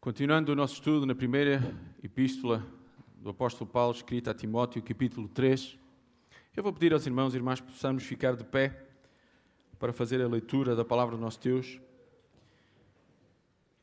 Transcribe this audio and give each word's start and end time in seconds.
Continuando 0.00 0.50
o 0.50 0.56
nosso 0.56 0.72
estudo 0.72 1.04
na 1.04 1.14
primeira 1.14 1.76
epístola 2.02 2.66
do 3.18 3.28
apóstolo 3.28 3.68
Paulo, 3.68 3.94
escrita 3.94 4.30
a 4.30 4.34
Timóteo, 4.34 4.82
capítulo 4.82 5.28
3, 5.28 5.78
eu 6.56 6.62
vou 6.62 6.72
pedir 6.72 6.94
aos 6.94 7.04
irmãos 7.04 7.34
e 7.34 7.36
irmãs 7.36 7.60
que 7.60 7.66
possamos 7.66 8.02
ficar 8.04 8.34
de 8.34 8.42
pé 8.42 8.82
para 9.78 9.92
fazer 9.92 10.22
a 10.22 10.26
leitura 10.26 10.74
da 10.74 10.86
palavra 10.86 11.16
do 11.16 11.20
nosso 11.20 11.38
Deus. 11.38 11.78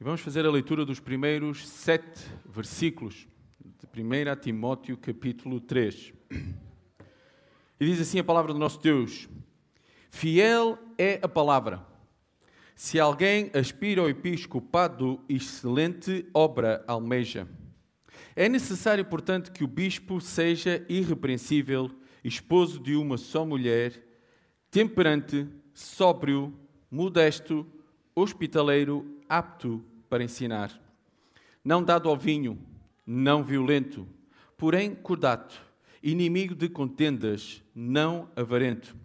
E 0.02 0.04
vamos 0.04 0.20
fazer 0.22 0.44
a 0.44 0.50
leitura 0.50 0.84
dos 0.84 1.00
primeiros 1.00 1.68
sete 1.70 2.28
versículos 2.44 3.28
de 3.64 3.86
1 3.86 4.42
Timóteo, 4.42 4.98
capítulo 4.98 5.60
3. 5.60 6.14
E 7.80 7.86
diz 7.86 8.02
assim 8.02 8.18
a 8.18 8.24
palavra 8.24 8.54
do 8.54 8.60
nosso 8.60 8.82
Deus: 8.82 9.30
Fiel 10.10 10.80
é 10.98 11.20
a 11.22 11.28
palavra 11.28 11.86
se 12.78 13.00
alguém 13.00 13.50
aspira 13.56 14.02
ao 14.02 14.08
episcopado, 14.08 15.20
excelente 15.28 16.24
obra 16.32 16.84
almeja. 16.86 17.48
É 18.36 18.48
necessário, 18.48 19.04
portanto, 19.04 19.52
que 19.52 19.64
o 19.64 19.68
bispo 19.68 20.22
seja 20.22 20.86
irrepreensível, 20.88 21.90
esposo 22.24 22.80
de 22.80 22.96
uma 22.96 23.18
só 23.18 23.44
mulher, 23.44 24.00
temperante, 24.70 25.48
sóbrio, 25.74 26.54
modesto, 26.92 27.66
hospitaleiro, 28.14 29.18
apto 29.28 29.84
para 30.08 30.24
ensinar. 30.24 30.80
Não 31.66 31.84
dado 31.84 32.08
ao 32.08 32.16
vinho, 32.16 32.60
não 33.08 33.44
violento, 33.44 34.08
porém 34.56 34.94
cordato, 34.94 35.60
inimigo 36.04 36.54
de 36.54 36.70
contendas, 36.70 37.64
não 37.74 38.30
avarento, 38.36 38.96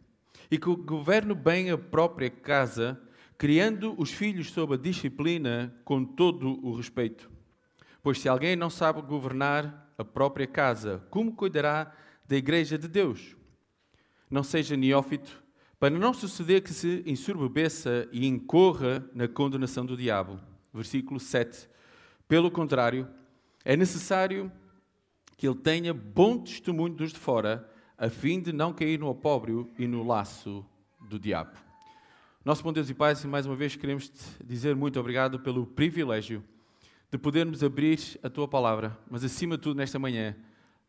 e 0.50 0.58
que 0.58 0.76
governe 0.76 1.32
bem 1.32 1.70
a 1.70 1.78
própria 1.78 2.28
casa, 2.28 3.00
criando 3.36 3.94
os 3.98 4.10
filhos 4.12 4.50
sob 4.50 4.74
a 4.74 4.78
disciplina 4.78 5.74
com 5.84 6.04
todo 6.04 6.64
o 6.64 6.74
respeito. 6.74 7.30
Pois 8.02 8.18
se 8.20 8.28
alguém 8.28 8.56
não 8.56 8.70
sabe 8.70 9.00
governar 9.02 9.92
a 9.96 10.04
própria 10.04 10.46
casa, 10.46 11.04
como 11.10 11.34
cuidará 11.34 11.92
da 12.26 12.36
igreja 12.36 12.76
de 12.78 12.88
Deus? 12.88 13.36
Não 14.30 14.42
seja 14.42 14.76
neófito, 14.76 15.42
para 15.78 15.98
não 15.98 16.14
suceder 16.14 16.62
que 16.62 16.72
se 16.72 17.02
ensurbebeça 17.06 18.08
e 18.12 18.26
incorra 18.26 19.04
na 19.12 19.26
condenação 19.28 19.84
do 19.84 19.96
diabo. 19.96 20.38
Versículo 20.72 21.18
7. 21.18 21.68
Pelo 22.28 22.50
contrário, 22.50 23.08
é 23.64 23.76
necessário 23.76 24.50
que 25.36 25.46
ele 25.46 25.58
tenha 25.58 25.92
bom 25.92 26.38
testemunho 26.38 26.94
dos 26.94 27.12
de 27.12 27.18
fora, 27.18 27.68
a 27.98 28.08
fim 28.08 28.40
de 28.40 28.52
não 28.52 28.72
cair 28.72 28.98
no 28.98 29.08
opróbrio 29.08 29.68
e 29.78 29.86
no 29.86 30.06
laço 30.06 30.64
do 31.00 31.18
diabo. 31.18 31.71
Nosso 32.44 32.64
bom 32.64 32.72
Deus 32.72 32.90
e 32.90 32.94
Pai, 32.94 33.14
mais 33.28 33.46
uma 33.46 33.54
vez 33.54 33.76
queremos 33.76 34.08
te 34.08 34.20
dizer 34.44 34.74
muito 34.74 34.98
obrigado 34.98 35.38
pelo 35.38 35.64
privilégio 35.64 36.42
de 37.08 37.16
podermos 37.16 37.62
abrir 37.62 38.00
a 38.20 38.28
tua 38.28 38.48
palavra, 38.48 38.98
mas 39.08 39.22
acima 39.22 39.56
de 39.56 39.62
tudo 39.62 39.76
nesta 39.76 39.96
manhã, 39.96 40.34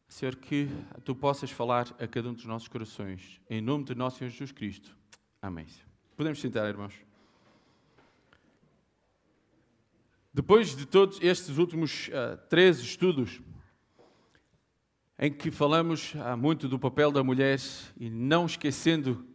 Senhor, 0.08 0.36
que 0.36 0.68
tu 1.06 1.14
possas 1.14 1.52
falar 1.52 1.96
a 2.00 2.08
cada 2.08 2.28
um 2.28 2.34
dos 2.34 2.46
nossos 2.46 2.68
corações. 2.68 3.40
Em 3.48 3.62
nome 3.62 3.84
de 3.84 3.94
nosso 3.94 4.18
Senhor 4.18 4.32
Jesus 4.32 4.52
Cristo. 4.52 4.98
Amém. 5.40 5.68
Podemos 6.18 6.42
sentar, 6.42 6.68
irmãos. 6.68 6.96
Depois 10.34 10.76
de 10.76 10.88
todos 10.88 11.22
estes 11.22 11.60
últimos 11.60 12.08
uh, 12.08 12.36
três 12.50 12.80
estudos, 12.80 13.40
em 15.20 15.32
que 15.32 15.52
falamos 15.52 16.16
uh, 16.16 16.36
muito 16.36 16.68
do 16.68 16.80
papel 16.80 17.12
da 17.12 17.24
mulher 17.24 17.60
e 17.96 18.10
não 18.10 18.48
esquecendo 18.48 19.33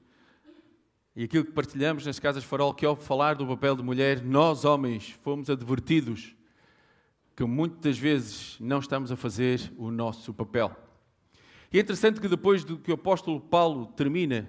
e 1.18 1.24
aquilo 1.24 1.44
que 1.44 1.50
partilhamos 1.50 2.06
nas 2.06 2.20
casas 2.20 2.44
farol, 2.44 2.72
que 2.72 2.86
ao 2.86 2.94
falar 2.94 3.34
do 3.34 3.44
papel 3.44 3.74
de 3.74 3.82
mulher, 3.82 4.22
nós 4.22 4.64
homens 4.64 5.18
fomos 5.20 5.50
advertidos 5.50 6.32
que 7.34 7.42
muitas 7.42 7.98
vezes 7.98 8.56
não 8.60 8.78
estamos 8.78 9.10
a 9.10 9.16
fazer 9.16 9.60
o 9.76 9.90
nosso 9.90 10.32
papel. 10.32 10.70
E 11.72 11.78
é 11.78 11.80
interessante 11.80 12.20
que 12.20 12.28
depois 12.28 12.62
do 12.62 12.78
que 12.78 12.92
o 12.92 12.94
apóstolo 12.94 13.40
Paulo 13.40 13.86
termina, 13.96 14.48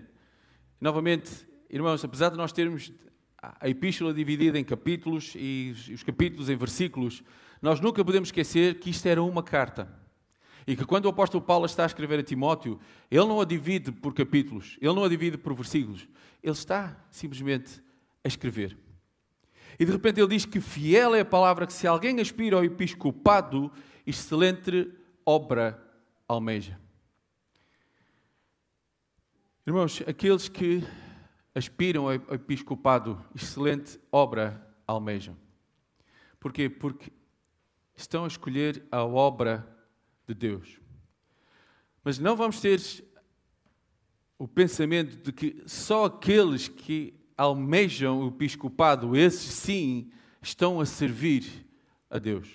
novamente, 0.79 1.31
irmãos, 1.71 2.05
apesar 2.05 2.29
de 2.29 2.37
nós 2.37 2.51
termos 2.51 2.93
a 3.41 3.67
epístola 3.67 4.13
dividida 4.13 4.59
em 4.59 4.63
capítulos 4.63 5.33
e 5.35 5.73
os 5.91 6.03
capítulos 6.03 6.51
em 6.51 6.55
versículos, 6.55 7.23
nós 7.63 7.79
nunca 7.79 8.05
podemos 8.05 8.27
esquecer 8.27 8.79
que 8.79 8.91
isto 8.91 9.07
era 9.07 9.23
uma 9.23 9.41
carta. 9.41 9.91
E 10.69 10.75
que 10.75 10.85
quando 10.85 11.05
o 11.05 11.09
apóstolo 11.09 11.43
Paulo 11.43 11.65
está 11.65 11.81
a 11.81 11.87
escrever 11.87 12.19
a 12.19 12.23
Timóteo, 12.23 12.79
ele 13.09 13.25
não 13.25 13.41
a 13.41 13.43
divide 13.43 13.91
por 13.91 14.13
capítulos, 14.13 14.77
ele 14.79 14.93
não 14.93 15.03
a 15.03 15.09
divide 15.09 15.35
por 15.35 15.55
versículos, 15.55 16.07
ele 16.43 16.53
está 16.53 16.95
simplesmente 17.09 17.81
a 18.23 18.27
escrever. 18.27 18.77
E 19.79 19.83
de 19.83 19.91
repente 19.91 20.19
ele 20.19 20.27
diz 20.27 20.45
que 20.45 20.61
fiel 20.61 21.15
é 21.15 21.21
a 21.21 21.25
palavra 21.25 21.65
que 21.65 21.73
se 21.73 21.87
alguém 21.87 22.19
aspira 22.19 22.55
ao 22.55 22.63
episcopado, 22.63 23.71
excelente 24.05 24.93
obra 25.25 25.83
almeja. 26.27 26.79
Irmãos, 29.65 30.03
aqueles 30.05 30.47
que 30.47 30.83
aspiram 31.55 32.05
ao 32.05 32.13
episcopado, 32.13 33.19
excelente 33.33 33.99
obra 34.11 34.63
almejam. 34.85 35.35
Porquê? 36.39 36.69
Porque 36.69 37.11
estão 37.95 38.23
a 38.23 38.27
escolher 38.27 38.85
a 38.91 39.03
obra 39.03 39.78
de 40.29 40.35
Deus. 40.35 40.79
Mas 42.03 42.19
não 42.19 42.35
vamos 42.35 42.61
ter 42.61 42.79
o 44.37 44.47
pensamento 44.47 45.17
de 45.17 45.31
que 45.31 45.63
só 45.65 46.05
aqueles 46.05 46.67
que 46.67 47.13
almejam 47.35 48.21
o 48.21 48.27
episcopado, 48.27 49.15
esses 49.15 49.51
sim, 49.53 50.11
estão 50.41 50.79
a 50.79 50.85
servir 50.85 51.65
a 52.09 52.19
Deus. 52.19 52.47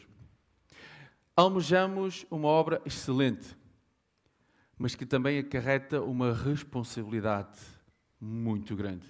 Almejamos 1.36 2.24
uma 2.30 2.46
obra 2.46 2.80
excelente, 2.86 3.56
mas 4.78 4.94
que 4.94 5.04
também 5.04 5.38
acarreta 5.38 6.00
uma 6.00 6.32
responsabilidade 6.32 7.58
muito 8.20 8.76
grande. 8.76 9.06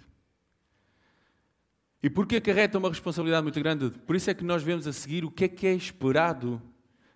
E 2.03 2.09
por 2.09 2.27
que 2.27 2.37
acarreta 2.37 2.79
uma 2.79 2.89
responsabilidade 2.89 3.43
muito 3.43 3.61
grande? 3.61 3.91
Por 3.91 4.17
isso 4.17 4.31
é 4.31 4.35
que 4.35 4.45
nós 4.45 4.63
vemos 4.63 4.87
a 4.87 4.93
seguir 4.93 5.25
o 5.25 5.31
que 5.31 5.45
é 5.45 5.49
que 5.49 5.67
é 5.67 5.75
esperado 5.75 6.63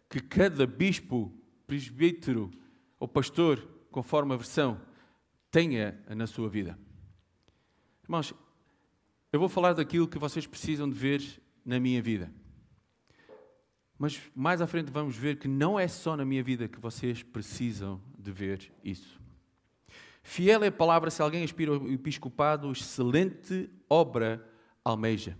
que 0.09 0.21
cada 0.21 0.67
bispo, 0.67 1.33
presbítero 1.69 2.51
ou 2.99 3.07
pastor, 3.07 3.69
conforme 3.93 4.33
a 4.33 4.37
versão, 4.37 4.81
tenha 5.51 6.03
na 6.17 6.27
sua 6.27 6.49
vida. 6.49 6.79
Irmãos, 8.03 8.35
eu 9.31 9.39
vou 9.39 9.51
falar 9.51 9.75
daquilo 9.75 10.09
que 10.09 10.19
vocês 10.19 10.47
precisam 10.47 10.89
de 10.89 10.99
ver 10.99 11.23
na 11.65 11.79
minha 11.79 12.01
vida. 12.01 12.33
Mas 13.99 14.19
mais 14.35 14.63
à 14.63 14.67
frente 14.67 14.91
vamos 14.91 15.15
ver 15.15 15.39
que 15.39 15.47
não 15.47 15.79
é 15.79 15.87
só 15.87 16.17
na 16.17 16.25
minha 16.25 16.43
vida 16.43 16.69
que 16.69 16.81
vocês 16.81 17.23
precisam 17.23 18.01
de 18.19 18.33
ver 18.33 18.73
isso. 18.83 19.21
Fiel 20.23 20.65
é 20.65 20.69
a 20.69 20.73
palavra 20.73 21.11
se 21.11 21.21
alguém 21.21 21.45
aspira 21.45 21.73
ao 21.73 21.89
episcopado, 21.91 22.73
excelente 22.73 23.69
obra 23.91 24.43
almeja. 24.83 25.37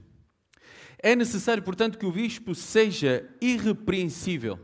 É 0.99 1.17
necessário, 1.17 1.63
portanto, 1.63 1.97
que 1.97 2.05
o 2.05 2.13
bispo 2.13 2.55
seja 2.55 3.27
irrepreensível 3.41 4.59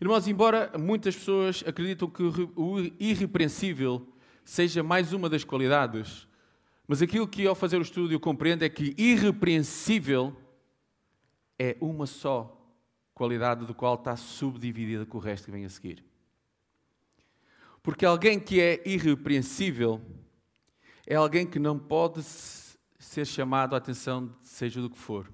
Irmãos, 0.00 0.26
embora 0.26 0.72
muitas 0.78 1.14
pessoas 1.14 1.62
acreditam 1.66 2.08
que 2.08 2.22
o 2.22 2.78
irrepreensível 2.98 4.08
seja 4.42 4.82
mais 4.82 5.12
uma 5.12 5.28
das 5.28 5.44
qualidades, 5.44 6.26
mas 6.88 7.02
aquilo 7.02 7.28
que 7.28 7.46
ao 7.46 7.54
fazer 7.54 7.76
o 7.76 7.82
estudo 7.82 8.10
eu 8.10 8.18
compreendo 8.18 8.64
é 8.64 8.68
que 8.70 8.94
irrepreensível 8.96 10.34
é 11.58 11.76
uma 11.82 12.06
só 12.06 12.56
qualidade 13.12 13.66
do 13.66 13.74
qual 13.74 13.94
está 13.94 14.16
subdividida 14.16 15.04
com 15.04 15.18
o 15.18 15.20
resto 15.20 15.44
que 15.44 15.50
vem 15.50 15.66
a 15.66 15.68
seguir. 15.68 16.02
Porque 17.82 18.06
alguém 18.06 18.40
que 18.40 18.58
é 18.58 18.82
irrepreensível 18.88 20.00
é 21.06 21.14
alguém 21.14 21.46
que 21.46 21.58
não 21.58 21.78
pode 21.78 22.22
ser 22.22 23.26
chamado 23.26 23.74
a 23.74 23.78
atenção, 23.78 24.34
seja 24.42 24.80
do 24.80 24.88
que 24.88 24.98
for 24.98 25.30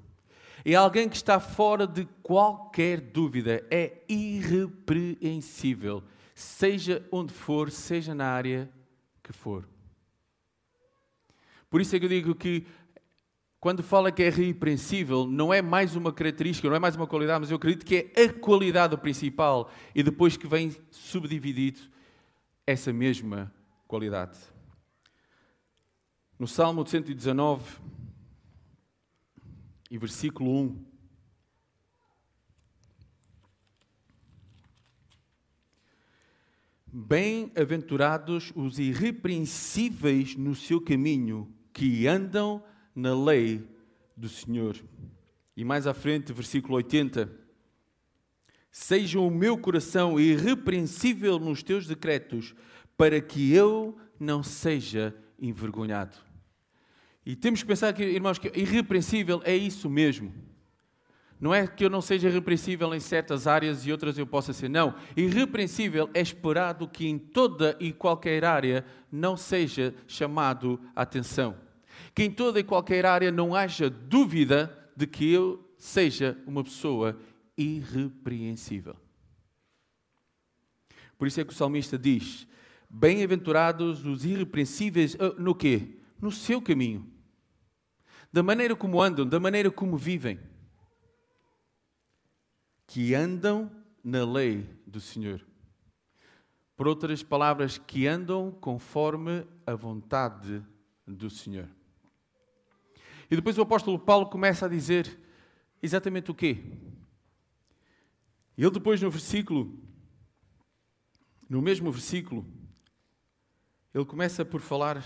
é 0.72 0.76
alguém 0.76 1.08
que 1.08 1.16
está 1.16 1.38
fora 1.38 1.86
de 1.86 2.06
qualquer 2.22 3.00
dúvida, 3.00 3.64
é 3.70 4.02
irrepreensível, 4.08 6.02
seja 6.34 7.06
onde 7.12 7.32
for, 7.32 7.70
seja 7.70 8.14
na 8.14 8.26
área 8.26 8.68
que 9.22 9.32
for. 9.32 9.68
Por 11.70 11.80
isso 11.80 11.94
é 11.94 11.98
que 11.98 12.04
eu 12.04 12.08
digo 12.08 12.34
que 12.34 12.66
quando 13.60 13.82
fala 13.82 14.12
que 14.12 14.22
é 14.22 14.26
irrepreensível, 14.26 15.26
não 15.26 15.52
é 15.52 15.60
mais 15.60 15.96
uma 15.96 16.12
característica, 16.12 16.68
não 16.68 16.76
é 16.76 16.80
mais 16.80 16.96
uma 16.96 17.06
qualidade, 17.06 17.40
mas 17.40 17.50
eu 17.50 17.56
acredito 17.56 17.84
que 17.84 18.12
é 18.14 18.24
a 18.24 18.32
qualidade 18.32 18.96
principal 18.96 19.70
e 19.94 20.02
depois 20.02 20.36
que 20.36 20.46
vem 20.46 20.74
subdividido 20.90 21.80
essa 22.66 22.92
mesma 22.92 23.52
qualidade. 23.86 24.38
No 26.38 26.46
Salmo 26.46 26.86
119, 26.86 27.64
e 29.90 29.98
versículo 29.98 30.50
1. 30.50 30.84
Bem-aventurados 36.92 38.52
os 38.56 38.78
irrepreensíveis 38.78 40.34
no 40.34 40.54
seu 40.54 40.80
caminho, 40.80 41.52
que 41.72 42.06
andam 42.06 42.64
na 42.94 43.14
lei 43.14 43.68
do 44.16 44.28
Senhor. 44.28 44.76
E 45.54 45.62
mais 45.62 45.86
à 45.86 45.92
frente, 45.92 46.32
versículo 46.32 46.76
80. 46.76 47.30
Seja 48.70 49.20
o 49.20 49.30
meu 49.30 49.58
coração 49.58 50.18
irrepreensível 50.18 51.38
nos 51.38 51.62
teus 51.62 51.86
decretos, 51.86 52.54
para 52.96 53.20
que 53.20 53.52
eu 53.52 53.98
não 54.18 54.42
seja 54.42 55.14
envergonhado. 55.38 56.25
E 57.26 57.34
temos 57.34 57.60
que 57.60 57.66
pensar, 57.66 57.92
que, 57.92 58.04
irmãos, 58.04 58.38
que 58.38 58.52
irrepreensível 58.54 59.42
é 59.44 59.56
isso 59.56 59.90
mesmo. 59.90 60.32
Não 61.40 61.52
é 61.52 61.66
que 61.66 61.84
eu 61.84 61.90
não 61.90 62.00
seja 62.00 62.28
irrepreensível 62.28 62.94
em 62.94 63.00
certas 63.00 63.48
áreas 63.48 63.84
e 63.84 63.90
outras 63.90 64.16
eu 64.16 64.26
possa 64.26 64.52
ser. 64.52 64.70
Não. 64.70 64.94
Irrepreensível 65.16 66.08
é 66.14 66.20
esperado 66.20 66.86
que 66.86 67.08
em 67.08 67.18
toda 67.18 67.76
e 67.80 67.92
qualquer 67.92 68.44
área 68.44 68.86
não 69.10 69.36
seja 69.36 69.92
chamado 70.06 70.80
a 70.94 71.02
atenção. 71.02 71.56
Que 72.14 72.22
em 72.22 72.30
toda 72.30 72.60
e 72.60 72.64
qualquer 72.64 73.04
área 73.04 73.32
não 73.32 73.56
haja 73.56 73.90
dúvida 73.90 74.88
de 74.96 75.06
que 75.08 75.30
eu 75.30 75.68
seja 75.76 76.38
uma 76.46 76.62
pessoa 76.62 77.18
irrepreensível. 77.58 78.94
Por 81.18 81.26
isso 81.26 81.40
é 81.40 81.44
que 81.44 81.52
o 81.52 81.56
salmista 81.56 81.98
diz: 81.98 82.46
Bem-aventurados 82.88 84.06
os 84.06 84.24
irrepreensíveis 84.24 85.16
ah, 85.18 85.34
no 85.36 85.56
quê? 85.56 85.98
No 86.20 86.30
seu 86.30 86.62
caminho. 86.62 87.15
Da 88.36 88.42
maneira 88.42 88.76
como 88.76 89.00
andam, 89.00 89.26
da 89.26 89.40
maneira 89.40 89.70
como 89.70 89.96
vivem 89.96 90.38
que 92.86 93.14
andam 93.14 93.72
na 94.04 94.26
lei 94.30 94.68
do 94.86 95.00
Senhor. 95.00 95.42
Por 96.76 96.86
outras 96.86 97.22
palavras, 97.22 97.78
que 97.78 98.06
andam 98.06 98.52
conforme 98.60 99.46
a 99.66 99.74
vontade 99.74 100.62
do 101.06 101.30
Senhor. 101.30 101.66
E 103.30 103.36
depois 103.36 103.56
o 103.56 103.62
apóstolo 103.62 103.98
Paulo 103.98 104.26
começa 104.26 104.66
a 104.66 104.68
dizer 104.68 105.18
exatamente 105.82 106.30
o 106.30 106.34
quê? 106.34 106.62
Ele 108.58 108.70
depois 108.70 109.00
no 109.00 109.10
versículo, 109.10 109.82
no 111.48 111.62
mesmo 111.62 111.90
versículo, 111.90 112.44
ele 113.94 114.04
começa 114.04 114.44
por 114.44 114.60
falar 114.60 115.02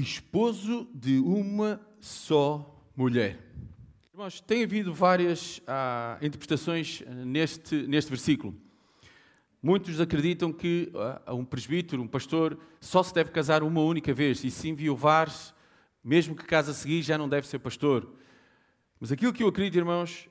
esposo 0.00 0.88
de 0.94 1.18
uma 1.18 1.80
só 2.00 2.82
mulher. 2.96 3.38
Irmãos, 4.12 4.40
tem 4.40 4.64
havido 4.64 4.92
várias 4.92 5.62
ah, 5.66 6.18
interpretações 6.20 7.02
neste, 7.24 7.86
neste 7.86 8.10
versículo. 8.10 8.54
Muitos 9.62 10.00
acreditam 10.00 10.52
que 10.52 10.90
ah, 11.26 11.34
um 11.34 11.44
presbítero, 11.44 12.02
um 12.02 12.06
pastor, 12.06 12.58
só 12.80 13.02
se 13.02 13.14
deve 13.14 13.30
casar 13.30 13.62
uma 13.62 13.80
única 13.80 14.12
vez 14.12 14.42
e 14.44 14.50
se 14.50 14.68
enviuvar, 14.68 15.32
mesmo 16.02 16.34
que 16.34 16.44
case 16.44 16.70
a 16.70 16.74
seguir, 16.74 17.02
já 17.02 17.16
não 17.16 17.28
deve 17.28 17.46
ser 17.46 17.58
pastor. 17.58 18.14
Mas 18.98 19.10
aquilo 19.10 19.32
que 19.32 19.42
eu 19.42 19.48
acredito, 19.48 19.78
irmãos, 19.78 20.28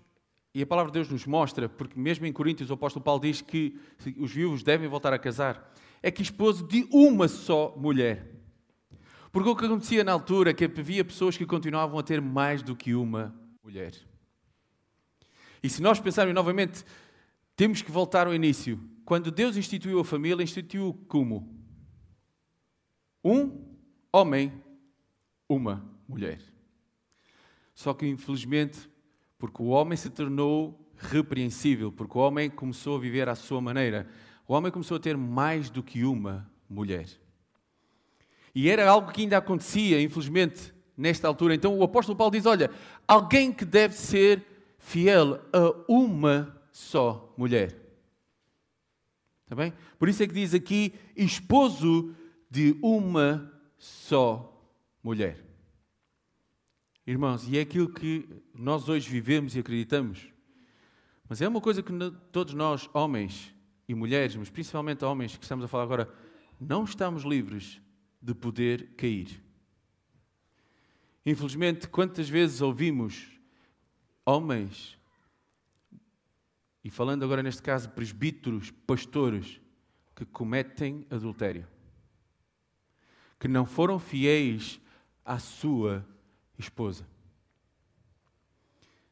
e 0.54 0.62
a 0.62 0.68
palavra 0.68 0.92
de 0.92 1.00
Deus 1.00 1.10
nos 1.10 1.26
mostra, 1.26 1.70
porque 1.70 2.00
mesmo 2.00 2.26
em 2.26 2.34
Coríntios 2.34 2.70
o 2.70 2.74
apóstolo 2.74 3.04
Paulo 3.04 3.22
diz 3.22 3.42
que 3.42 3.80
os 4.18 4.32
viúvos 4.32 4.64
devem 4.64 4.88
voltar 4.88 5.14
a 5.14 5.20
casar, 5.20 5.74
é 6.02 6.10
que 6.10 6.22
esposo 6.22 6.68
de 6.68 6.88
uma 6.92 7.28
só 7.28 7.76
mulher. 7.78 8.39
Porque 9.32 9.50
o 9.50 9.56
que 9.56 9.66
acontecia 9.66 10.04
na 10.04 10.12
altura 10.12 10.52
é 10.52 10.54
que 10.54 10.66
havia 10.66 11.06
pessoas 11.06 11.38
que 11.38 11.46
continuavam 11.46 12.00
a 12.00 12.04
ter 12.04 12.20
mais 12.20 12.64
do 12.64 12.76
que 12.76 12.96
uma 12.96 13.36
mulher. 13.64 13.94
E 15.62 15.70
se 15.70 15.82
nós 15.82 16.00
pensarmos 16.00 16.34
novamente, 16.34 16.84
temos 17.56 17.82
que 17.82 17.92
voltar 17.92 18.26
ao 18.26 18.34
início. 18.34 18.80
Quando 19.06 19.32
Deus 19.32 19.58
instituiu 19.58 20.00
a 20.00 20.06
família, 20.06 20.44
instituiu 20.44 20.94
como? 21.08 21.56
Um 23.24 23.66
homem, 24.12 24.52
uma 25.48 25.86
mulher. 26.08 26.42
Só 27.76 27.94
que, 27.94 28.08
infelizmente, 28.08 28.90
porque 29.38 29.62
o 29.62 29.68
homem 29.68 29.98
se 29.98 30.10
tornou 30.10 30.92
repreensível, 30.98 31.92
porque 31.92 32.18
o 32.18 32.22
homem 32.22 32.50
começou 32.50 32.98
a 32.98 33.00
viver 33.00 33.30
à 33.30 33.36
sua 33.36 33.62
maneira, 33.62 34.08
o 34.48 34.54
homem 34.54 34.72
começou 34.72 34.98
a 34.98 35.00
ter 35.00 35.16
mais 35.16 35.70
do 35.70 35.84
que 35.84 36.04
uma 36.04 36.50
mulher. 36.70 37.08
E 38.54 38.70
era 38.70 38.90
algo 38.90 39.12
que 39.12 39.22
ainda 39.22 39.38
acontecia, 39.38 40.02
infelizmente, 40.02 40.74
nesta 40.98 41.28
altura. 41.28 41.56
Então 41.56 41.78
o 41.78 41.84
apóstolo 41.84 42.18
Paulo 42.18 42.32
diz: 42.32 42.46
Olha, 42.46 42.70
alguém 43.08 43.52
que 43.52 43.66
deve 43.66 43.96
ser 43.96 44.46
fiel 44.78 45.40
a 45.54 45.74
uma 45.88 46.56
só 46.72 47.34
mulher. 47.38 47.76
Está 49.44 49.56
bem? 49.56 49.74
Por 49.98 50.10
isso 50.10 50.22
é 50.24 50.28
que 50.28 50.34
diz 50.34 50.54
aqui: 50.54 50.94
esposo 51.16 52.14
de 52.50 52.78
uma 52.82 53.52
só 53.78 54.46
mulher. 55.04 55.44
Irmãos, 57.06 57.48
e 57.48 57.58
é 57.58 57.62
aquilo 57.62 57.90
que 57.90 58.30
nós 58.54 58.88
hoje 58.88 59.10
vivemos 59.10 59.56
e 59.56 59.60
acreditamos. 59.60 60.28
Mas 61.28 61.42
é 61.42 61.48
uma 61.48 61.62
coisa 61.62 61.82
que 61.82 61.92
todos 62.32 62.54
nós, 62.54 62.90
homens 62.94 63.54
e 63.88 63.96
mulheres, 63.96 64.36
mas 64.36 64.50
principalmente 64.50 65.04
homens 65.04 65.36
que 65.36 65.44
estamos 65.44 65.66
a 65.66 65.68
falar 65.68 65.84
agora, 65.84 66.14
não 66.60 66.84
estamos 66.84 67.24
livres 67.24 67.82
de 68.22 68.34
poder 68.34 68.90
cair. 68.96 69.42
Infelizmente, 71.26 71.88
quantas 71.88 72.28
vezes 72.30 72.62
ouvimos 72.62 73.28
homens, 74.26 74.98
e 76.84 76.90
falando 76.90 77.24
agora 77.24 77.44
neste 77.44 77.62
caso 77.62 77.90
presbíteros, 77.90 78.72
pastores, 78.72 79.60
que 80.16 80.26
cometem 80.26 81.06
adultério, 81.10 81.68
que 83.40 83.48
não 83.48 83.66
foram 83.66 84.00
fiéis 84.00 84.80
à 85.24 85.40
sua 85.40 86.06
esposa. 86.58 87.08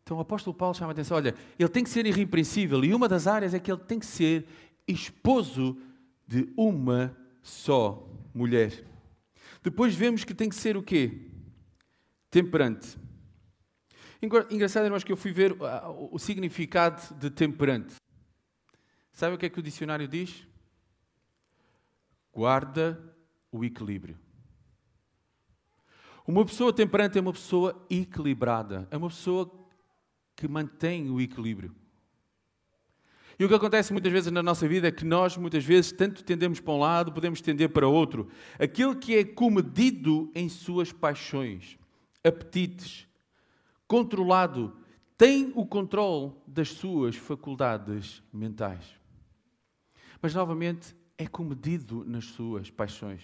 Então 0.03 0.17
o 0.17 0.21
apóstolo 0.21 0.55
Paulo 0.55 0.75
chama 0.75 0.91
a 0.91 0.93
atenção: 0.93 1.17
olha, 1.17 1.35
ele 1.57 1.69
tem 1.69 1.83
que 1.83 1.89
ser 1.89 2.05
irrepreensível, 2.05 2.83
e 2.83 2.93
uma 2.93 3.07
das 3.07 3.27
áreas 3.27 3.53
é 3.53 3.59
que 3.59 3.71
ele 3.71 3.81
tem 3.81 3.99
que 3.99 4.05
ser 4.05 4.47
esposo 4.87 5.77
de 6.25 6.51
uma 6.57 7.15
só 7.41 8.07
mulher. 8.33 8.85
Depois 9.69 9.93
vemos 9.93 10.23
que 10.23 10.33
tem 10.33 10.47
que 10.47 10.55
ser 10.55 10.77
o 10.77 10.83
quê? 10.83 11.27
temperante. 12.29 12.97
Engraçado, 14.21 14.85
irmãos, 14.85 15.03
que 15.03 15.11
eu 15.11 15.17
fui 15.17 15.31
ver 15.31 15.55
ah, 15.61 15.89
o 15.89 16.17
significado 16.19 17.15
de 17.15 17.29
temperante. 17.29 17.95
Sabe 19.11 19.35
o 19.35 19.37
que 19.37 19.45
é 19.45 19.49
que 19.49 19.59
o 19.59 19.63
dicionário 19.63 20.07
diz? 20.07 20.47
Guarda 22.31 23.01
o 23.51 23.63
equilíbrio. 23.63 24.17
Uma 26.27 26.45
pessoa 26.45 26.73
temperante 26.73 27.17
é 27.17 27.21
uma 27.21 27.33
pessoa 27.33 27.85
equilibrada, 27.89 28.87
é 28.91 28.97
uma 28.97 29.09
pessoa 29.09 29.51
que 30.35 30.47
mantém 30.47 31.09
o 31.09 31.21
equilíbrio. 31.21 31.73
E 33.39 33.45
o 33.45 33.47
que 33.47 33.53
acontece 33.53 33.93
muitas 33.93 34.11
vezes 34.11 34.31
na 34.31 34.41
nossa 34.41 34.67
vida 34.67 34.87
é 34.87 34.91
que 34.91 35.05
nós, 35.05 35.37
muitas 35.37 35.63
vezes, 35.63 35.91
tanto 35.91 36.23
tendemos 36.23 36.59
para 36.59 36.73
um 36.73 36.79
lado, 36.79 37.11
podemos 37.11 37.39
tender 37.39 37.69
para 37.69 37.87
outro. 37.87 38.29
Aquele 38.57 38.95
que 38.95 39.15
é 39.15 39.23
comedido 39.23 40.31
em 40.33 40.49
suas 40.49 40.91
paixões 40.91 41.77
apetites, 42.23 43.07
controlado, 43.87 44.75
tem 45.17 45.51
o 45.55 45.65
controle 45.65 46.33
das 46.45 46.69
suas 46.69 47.15
faculdades 47.15 48.21
mentais. 48.33 48.85
Mas, 50.21 50.33
novamente, 50.33 50.95
é 51.17 51.27
comedido 51.27 52.03
nas 52.05 52.25
suas 52.25 52.69
paixões. 52.69 53.21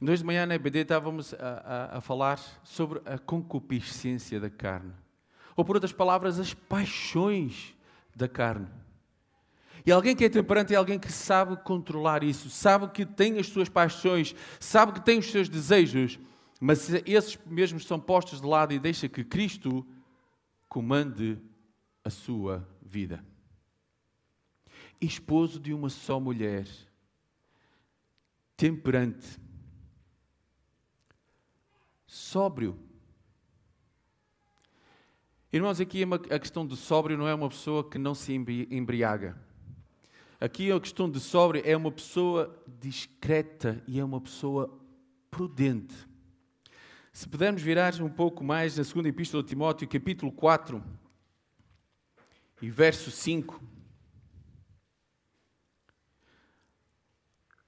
Em 0.00 0.04
dois 0.04 0.18
de 0.18 0.26
manhã, 0.26 0.44
na 0.46 0.54
EBD, 0.54 0.80
estávamos 0.80 1.32
a, 1.34 1.38
a, 1.38 1.98
a 1.98 2.00
falar 2.00 2.38
sobre 2.62 3.00
a 3.04 3.18
concupiscência 3.18 4.38
da 4.38 4.50
carne. 4.50 4.92
Ou, 5.56 5.64
por 5.64 5.76
outras 5.76 5.92
palavras, 5.92 6.38
as 6.38 6.52
paixões 6.52 7.74
da 8.14 8.28
carne. 8.28 8.68
E 9.86 9.92
alguém 9.92 10.16
que 10.16 10.24
é 10.24 10.28
temperante 10.28 10.74
é 10.74 10.76
alguém 10.76 10.98
que 10.98 11.12
sabe 11.12 11.56
controlar 11.58 12.24
isso, 12.24 12.50
sabe 12.50 12.88
que 12.88 13.06
tem 13.06 13.38
as 13.38 13.46
suas 13.46 13.68
paixões, 13.68 14.34
sabe 14.58 14.92
que 14.92 15.00
tem 15.00 15.18
os 15.18 15.30
seus 15.30 15.48
desejos 15.48 16.18
mas 16.60 16.88
esses 17.06 17.38
mesmos 17.46 17.86
são 17.86 18.00
postos 18.00 18.40
de 18.40 18.46
lado 18.46 18.72
e 18.72 18.78
deixa 18.78 19.08
que 19.08 19.24
Cristo 19.24 19.86
comande 20.68 21.38
a 22.02 22.10
sua 22.10 22.66
vida. 22.80 23.24
Esposo 25.00 25.60
de 25.60 25.74
uma 25.74 25.90
só 25.90 26.18
mulher, 26.18 26.66
temperante, 28.56 29.38
sóbrio. 32.06 32.78
Irmãos, 35.52 35.80
aqui 35.80 36.02
a 36.04 36.38
questão 36.38 36.66
de 36.66 36.76
sóbrio 36.76 37.18
não 37.18 37.28
é 37.28 37.34
uma 37.34 37.48
pessoa 37.48 37.88
que 37.88 37.98
não 37.98 38.14
se 38.14 38.32
embriaga. 38.32 39.38
Aqui 40.38 40.70
a 40.70 40.78
questão 40.78 41.10
de 41.10 41.18
sóbrio 41.18 41.62
é 41.64 41.74
uma 41.74 41.90
pessoa 41.90 42.62
discreta 42.78 43.82
e 43.88 43.98
é 43.98 44.04
uma 44.04 44.20
pessoa 44.20 44.70
prudente. 45.30 45.94
Se 47.10 47.26
pudermos 47.26 47.62
virar 47.62 47.94
um 48.02 48.10
pouco 48.10 48.44
mais 48.44 48.76
na 48.76 48.84
segunda 48.84 49.08
epístola 49.08 49.42
de 49.42 49.48
Timóteo, 49.48 49.88
capítulo 49.88 50.30
4 50.30 50.84
e 52.60 52.68
verso 52.68 53.10
5. 53.10 53.62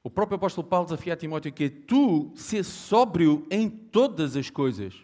O 0.02 0.10
próprio 0.10 0.36
apóstolo 0.36 0.66
Paulo 0.66 0.86
desafia 0.88 1.14
a 1.14 1.16
Timóteo 1.16 1.50
que 1.50 1.70
tu 1.70 2.32
se 2.36 2.62
sóbrio 2.62 3.46
em 3.50 3.70
todas 3.70 4.36
as 4.36 4.50
coisas. 4.50 4.94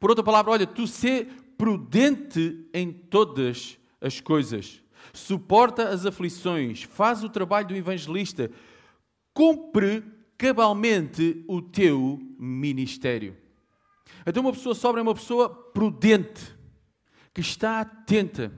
Por 0.00 0.08
outra 0.08 0.24
palavra, 0.24 0.52
olha, 0.52 0.66
tu 0.66 0.86
ser 0.86 1.26
prudente 1.58 2.66
em 2.72 2.90
todas 2.90 3.78
as 4.00 4.20
coisas, 4.20 4.82
suporta 5.12 5.88
as 5.88 6.06
aflições, 6.06 6.82
faz 6.82 7.22
o 7.22 7.28
trabalho 7.28 7.68
do 7.68 7.76
evangelista, 7.76 8.50
cumpre 9.32 10.02
cabalmente 10.36 11.44
o 11.48 11.60
teu 11.62 12.20
ministério. 12.38 13.36
Então, 14.26 14.42
uma 14.42 14.52
pessoa 14.52 14.74
sobra 14.74 15.00
é 15.00 15.02
uma 15.02 15.14
pessoa 15.14 15.48
prudente, 15.48 16.54
que 17.32 17.40
está 17.40 17.80
atenta, 17.80 18.52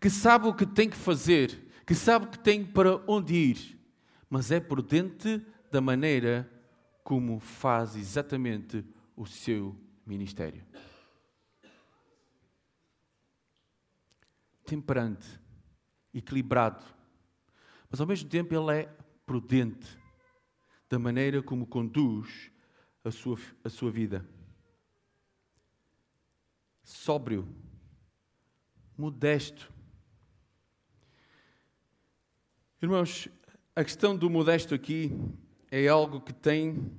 que 0.00 0.08
sabe 0.08 0.48
o 0.48 0.54
que 0.54 0.66
tem 0.66 0.88
que 0.88 0.96
fazer, 0.96 1.68
que 1.86 1.94
sabe 1.94 2.26
que 2.28 2.38
tem 2.38 2.64
para 2.64 2.96
onde 3.06 3.34
ir, 3.34 3.78
mas 4.28 4.50
é 4.50 4.58
prudente 4.58 5.44
da 5.70 5.80
maneira 5.80 6.50
como 7.02 7.40
faz 7.40 7.96
exatamente 7.96 8.84
o 9.16 9.26
seu 9.26 9.76
ministério. 10.06 10.64
Temperante, 14.64 15.39
equilibrado, 16.12 16.84
mas 17.90 18.00
ao 18.00 18.06
mesmo 18.06 18.28
tempo 18.28 18.54
ele 18.54 18.80
é 18.80 18.96
prudente 19.24 19.98
da 20.88 20.98
maneira 20.98 21.42
como 21.42 21.66
conduz 21.66 22.50
a 23.04 23.10
sua, 23.10 23.38
a 23.62 23.68
sua 23.68 23.90
vida. 23.90 24.26
Sóbrio, 26.82 27.48
modesto. 28.96 29.72
Irmãos, 32.82 33.28
a 33.76 33.84
questão 33.84 34.16
do 34.16 34.28
modesto 34.28 34.74
aqui 34.74 35.12
é 35.70 35.86
algo 35.86 36.20
que 36.20 36.32
tem 36.32 36.90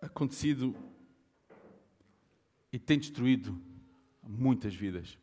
acontecido 0.00 0.76
e 2.72 2.78
tem 2.78 2.98
destruído 2.98 3.60
muitas 4.22 4.74
vidas. 4.74 5.18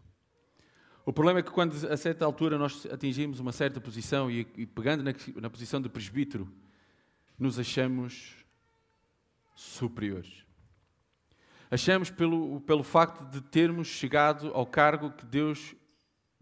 O 1.06 1.14
problema 1.14 1.40
é 1.40 1.44
que 1.44 1.52
quando 1.52 1.76
a 1.88 1.96
certa 1.96 2.26
altura 2.26 2.58
nós 2.58 2.86
atingimos 2.88 3.40
uma 3.40 3.52
certa 3.52 3.80
posição 3.80 4.30
e, 4.30 4.48
e 4.58 4.66
pegando 4.66 5.04
na, 5.04 5.14
na 5.40 5.50
posição 5.52 5.80
de 5.80 5.88
presbítero, 5.88 6.52
nos 7.38 7.60
achamos 7.60 8.34
superiores. 9.54 10.44
Achamos 11.70 12.10
pelo, 12.10 12.60
pelo 12.62 12.84
facto 12.84 13.24
de 13.30 13.40
termos 13.40 13.88
chegado 13.88 14.52
ao 14.54 14.66
cargo 14.66 15.12
que 15.12 15.26
Deus 15.26 15.76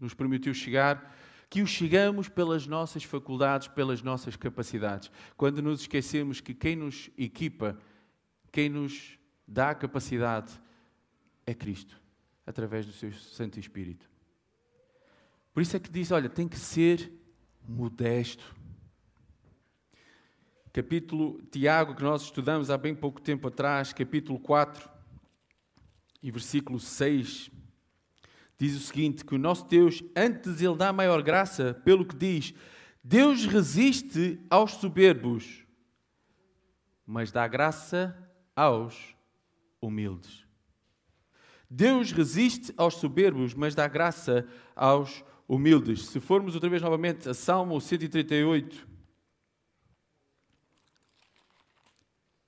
nos 0.00 0.14
permitiu 0.14 0.54
chegar, 0.54 1.14
que 1.50 1.60
o 1.60 1.66
chegamos 1.66 2.28
pelas 2.28 2.66
nossas 2.66 3.04
faculdades, 3.04 3.68
pelas 3.68 4.02
nossas 4.02 4.34
capacidades. 4.34 5.10
Quando 5.36 5.60
nos 5.60 5.82
esquecemos 5.82 6.40
que 6.40 6.54
quem 6.54 6.74
nos 6.74 7.10
equipa, 7.18 7.78
quem 8.50 8.70
nos 8.70 9.18
dá 9.46 9.70
a 9.70 9.74
capacidade 9.74 10.52
é 11.46 11.52
Cristo, 11.52 12.00
através 12.46 12.86
do 12.86 12.92
seu 12.92 13.12
Santo 13.12 13.60
Espírito. 13.60 14.13
Por 15.54 15.62
isso 15.62 15.76
é 15.76 15.80
que 15.80 15.88
diz: 15.88 16.10
olha, 16.10 16.28
tem 16.28 16.46
que 16.46 16.58
ser 16.58 17.10
modesto. 17.66 18.54
Capítulo 20.72 21.40
Tiago, 21.50 21.94
que 21.94 22.02
nós 22.02 22.22
estudamos 22.22 22.68
há 22.68 22.76
bem 22.76 22.94
pouco 22.94 23.22
tempo 23.22 23.48
atrás, 23.48 23.92
capítulo 23.92 24.38
4 24.40 24.90
e 26.20 26.30
versículo 26.30 26.78
6 26.78 27.50
diz 28.58 28.76
o 28.76 28.80
seguinte: 28.80 29.24
que 29.24 29.34
o 29.34 29.38
nosso 29.38 29.66
Deus, 29.66 30.02
antes 30.16 30.60
Ele 30.60 30.76
dá 30.76 30.92
maior 30.92 31.22
graça, 31.22 31.74
pelo 31.84 32.04
que 32.04 32.16
diz, 32.16 32.54
Deus 33.02 33.44
resiste 33.44 34.40
aos 34.48 34.72
soberbos, 34.72 35.64
mas 37.06 37.30
dá 37.30 37.46
graça 37.46 38.16
aos 38.56 39.14
humildes. 39.80 40.44
Deus 41.68 42.12
resiste 42.12 42.72
aos 42.76 42.94
soberbos, 42.94 43.52
mas 43.54 43.74
dá 43.74 43.86
graça 43.88 44.46
aos 44.74 45.10
humildes. 45.10 45.33
Se 45.96 46.20
formos 46.20 46.54
outra 46.54 46.70
vez 46.70 46.80
novamente 46.80 47.28
a 47.28 47.34
Salmo 47.34 47.80
138 47.80 48.88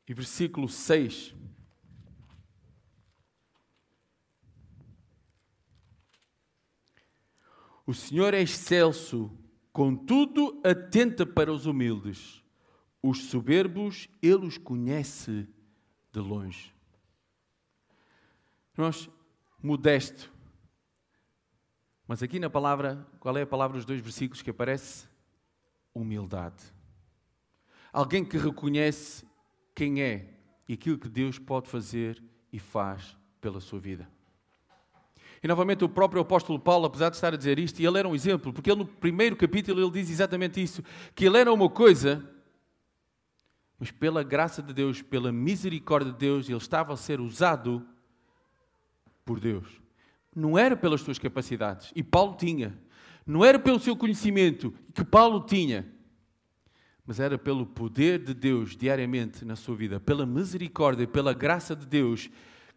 e 0.08 0.14
versículo 0.14 0.68
6. 0.68 1.34
O 7.86 7.94
Senhor 7.94 8.34
é 8.34 8.40
excelso, 8.40 9.30
contudo 9.72 10.60
atenta 10.64 11.24
para 11.24 11.52
os 11.52 11.66
humildes. 11.66 12.42
Os 13.00 13.24
soberbos, 13.24 14.08
Ele 14.20 14.46
os 14.46 14.58
conhece 14.58 15.46
de 16.12 16.18
longe. 16.18 16.74
Irmãos, 18.74 19.08
modesto. 19.62 20.35
Mas 22.06 22.22
aqui 22.22 22.38
na 22.38 22.48
palavra, 22.48 23.04
qual 23.18 23.36
é 23.36 23.42
a 23.42 23.46
palavra 23.46 23.76
dos 23.76 23.84
dois 23.84 24.00
versículos 24.00 24.42
que 24.42 24.50
aparece? 24.50 25.06
Humildade. 25.92 26.62
Alguém 27.92 28.24
que 28.24 28.38
reconhece 28.38 29.26
quem 29.74 30.02
é 30.02 30.34
e 30.68 30.74
aquilo 30.74 30.98
que 30.98 31.08
Deus 31.08 31.38
pode 31.38 31.68
fazer 31.68 32.22
e 32.52 32.58
faz 32.58 33.16
pela 33.40 33.60
sua 33.60 33.80
vida. 33.80 34.08
E 35.42 35.48
novamente 35.48 35.84
o 35.84 35.88
próprio 35.88 36.22
apóstolo 36.22 36.58
Paulo, 36.58 36.86
apesar 36.86 37.10
de 37.10 37.16
estar 37.16 37.34
a 37.34 37.36
dizer 37.36 37.58
isto, 37.58 37.80
e 37.80 37.86
ele 37.86 37.98
era 37.98 38.08
um 38.08 38.14
exemplo, 38.14 38.52
porque 38.52 38.70
ele 38.70 38.80
no 38.80 38.86
primeiro 38.86 39.36
capítulo 39.36 39.80
ele 39.80 39.90
diz 39.90 40.10
exatamente 40.10 40.62
isso, 40.62 40.82
que 41.14 41.26
ele 41.26 41.38
era 41.38 41.52
uma 41.52 41.68
coisa, 41.68 42.24
mas 43.78 43.90
pela 43.90 44.22
graça 44.22 44.62
de 44.62 44.72
Deus, 44.72 45.02
pela 45.02 45.30
misericórdia 45.30 46.12
de 46.12 46.18
Deus, 46.18 46.48
ele 46.48 46.56
estava 46.56 46.94
a 46.94 46.96
ser 46.96 47.20
usado 47.20 47.86
por 49.24 49.38
Deus. 49.38 49.85
Não 50.36 50.58
era 50.58 50.76
pelas 50.76 51.00
suas 51.00 51.18
capacidades, 51.18 51.90
e 51.96 52.02
Paulo 52.02 52.36
tinha. 52.36 52.78
Não 53.26 53.42
era 53.42 53.58
pelo 53.58 53.80
seu 53.80 53.96
conhecimento, 53.96 54.70
que 54.92 55.02
Paulo 55.02 55.40
tinha. 55.40 55.90
Mas 57.06 57.18
era 57.18 57.38
pelo 57.38 57.64
poder 57.64 58.22
de 58.22 58.34
Deus 58.34 58.76
diariamente 58.76 59.46
na 59.46 59.56
sua 59.56 59.74
vida, 59.74 59.98
pela 59.98 60.26
misericórdia, 60.26 61.08
pela 61.08 61.32
graça 61.32 61.74
de 61.74 61.86
Deus, 61.86 62.28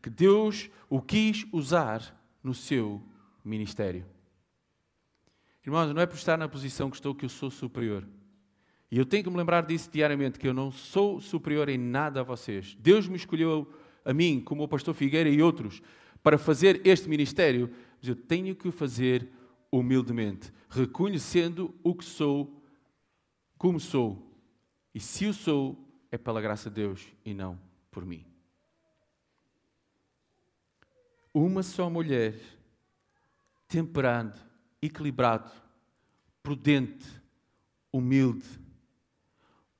que 0.01 0.09
Deus 0.09 0.69
o 0.89 1.01
quis 1.01 1.45
usar 1.51 2.17
no 2.41 2.53
seu 2.53 3.03
ministério. 3.43 4.05
Irmãos, 5.65 5.93
não 5.93 6.01
é 6.01 6.05
por 6.05 6.15
estar 6.15 6.37
na 6.37 6.47
posição 6.47 6.89
que 6.89 6.95
estou 6.95 7.13
que 7.13 7.25
eu 7.25 7.29
sou 7.29 7.51
superior. 7.51 8.07
E 8.89 8.97
eu 8.97 9.05
tenho 9.05 9.25
que 9.25 9.29
me 9.29 9.35
lembrar 9.35 9.65
disso 9.65 9.89
diariamente, 9.91 10.39
que 10.39 10.47
eu 10.47 10.53
não 10.53 10.71
sou 10.71 11.19
superior 11.19 11.67
em 11.67 11.77
nada 11.77 12.21
a 12.21 12.23
vocês. 12.23 12.77
Deus 12.79 13.05
me 13.07 13.17
escolheu 13.17 13.69
a 14.05 14.13
mim, 14.13 14.39
como 14.39 14.63
o 14.63 14.67
pastor 14.67 14.93
Figueira 14.93 15.29
e 15.29 15.41
outros, 15.41 15.81
para 16.21 16.37
fazer 16.37 16.81
este 16.85 17.09
ministério, 17.09 17.73
mas 17.97 18.07
eu 18.07 18.15
tenho 18.15 18.55
que 18.55 18.67
o 18.67 18.71
fazer 18.71 19.29
humildemente, 19.71 20.51
reconhecendo 20.69 21.73
o 21.83 21.93
que 21.93 22.05
sou, 22.05 22.61
como 23.57 23.79
sou. 23.79 24.31
E 24.93 24.99
se 24.99 25.25
o 25.25 25.33
sou, 25.33 25.77
é 26.11 26.17
pela 26.17 26.41
graça 26.41 26.69
de 26.69 26.75
Deus 26.77 27.07
e 27.23 27.33
não 27.33 27.59
por 27.91 28.05
mim 28.05 28.29
uma 31.33 31.63
só 31.63 31.89
mulher, 31.89 32.35
temperado, 33.67 34.39
equilibrado, 34.81 35.51
prudente, 36.41 37.05
humilde, 37.91 38.45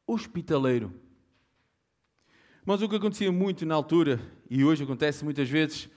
hospitaleiro. 0.05 0.93
Mas 2.65 2.81
o 2.81 2.89
que 2.89 2.96
acontecia 2.96 3.31
muito 3.31 3.65
na 3.65 3.75
altura, 3.75 4.19
e 4.50 4.63
hoje 4.63 4.84
acontece 4.84 5.24
muitas 5.24 5.50
vezes, 5.50 5.89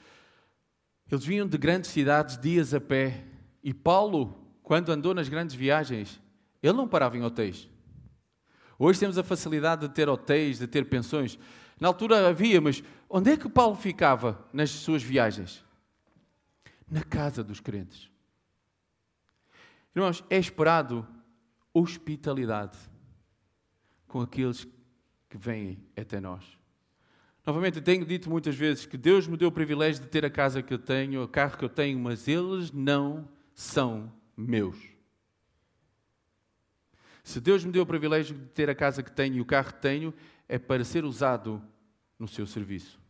eles 1.12 1.26
vinham 1.26 1.46
de 1.46 1.58
grandes 1.58 1.90
cidades 1.90 2.38
dias 2.38 2.72
a 2.72 2.80
pé. 2.80 3.22
E 3.62 3.74
Paulo, 3.74 4.34
quando 4.62 4.90
andou 4.90 5.12
nas 5.12 5.28
grandes 5.28 5.54
viagens, 5.54 6.18
ele 6.62 6.72
não 6.72 6.88
parava 6.88 7.18
em 7.18 7.22
hotéis. 7.22 7.68
Hoje 8.78 8.98
temos 8.98 9.18
a 9.18 9.22
facilidade 9.22 9.86
de 9.86 9.94
ter 9.94 10.08
hotéis, 10.08 10.58
de 10.58 10.66
ter 10.66 10.88
pensões. 10.88 11.38
Na 11.78 11.88
altura 11.88 12.28
havia, 12.28 12.62
mas 12.62 12.82
onde 13.10 13.30
é 13.30 13.36
que 13.36 13.46
Paulo 13.46 13.76
ficava 13.76 14.42
nas 14.54 14.70
suas 14.70 15.02
viagens? 15.02 15.62
Na 16.90 17.04
casa 17.04 17.44
dos 17.44 17.60
crentes. 17.60 18.10
Irmãos, 19.94 20.24
é 20.30 20.38
esperado 20.38 21.06
hospitalidade 21.74 22.78
com 24.08 24.22
aqueles 24.22 24.66
que 25.28 25.36
vêm 25.36 25.78
até 25.94 26.18
nós. 26.20 26.61
Novamente, 27.44 27.78
eu 27.78 27.82
tenho 27.82 28.06
dito 28.06 28.30
muitas 28.30 28.54
vezes 28.54 28.86
que 28.86 28.96
Deus 28.96 29.26
me 29.26 29.36
deu 29.36 29.48
o 29.48 29.52
privilégio 29.52 30.00
de 30.02 30.08
ter 30.08 30.24
a 30.24 30.30
casa 30.30 30.62
que 30.62 30.72
eu 30.72 30.78
tenho, 30.78 31.24
o 31.24 31.28
carro 31.28 31.58
que 31.58 31.64
eu 31.64 31.68
tenho, 31.68 31.98
mas 31.98 32.28
eles 32.28 32.70
não 32.70 33.28
são 33.52 34.12
meus. 34.36 34.76
Se 37.24 37.40
Deus 37.40 37.64
me 37.64 37.72
deu 37.72 37.82
o 37.82 37.86
privilégio 37.86 38.36
de 38.36 38.46
ter 38.46 38.70
a 38.70 38.74
casa 38.74 39.02
que 39.02 39.10
tenho 39.10 39.36
e 39.36 39.40
o 39.40 39.44
carro 39.44 39.72
que 39.72 39.80
tenho, 39.80 40.14
é 40.48 40.56
para 40.58 40.84
ser 40.84 41.04
usado 41.04 41.60
no 42.18 42.28
seu 42.28 42.46
serviço. 42.46 43.00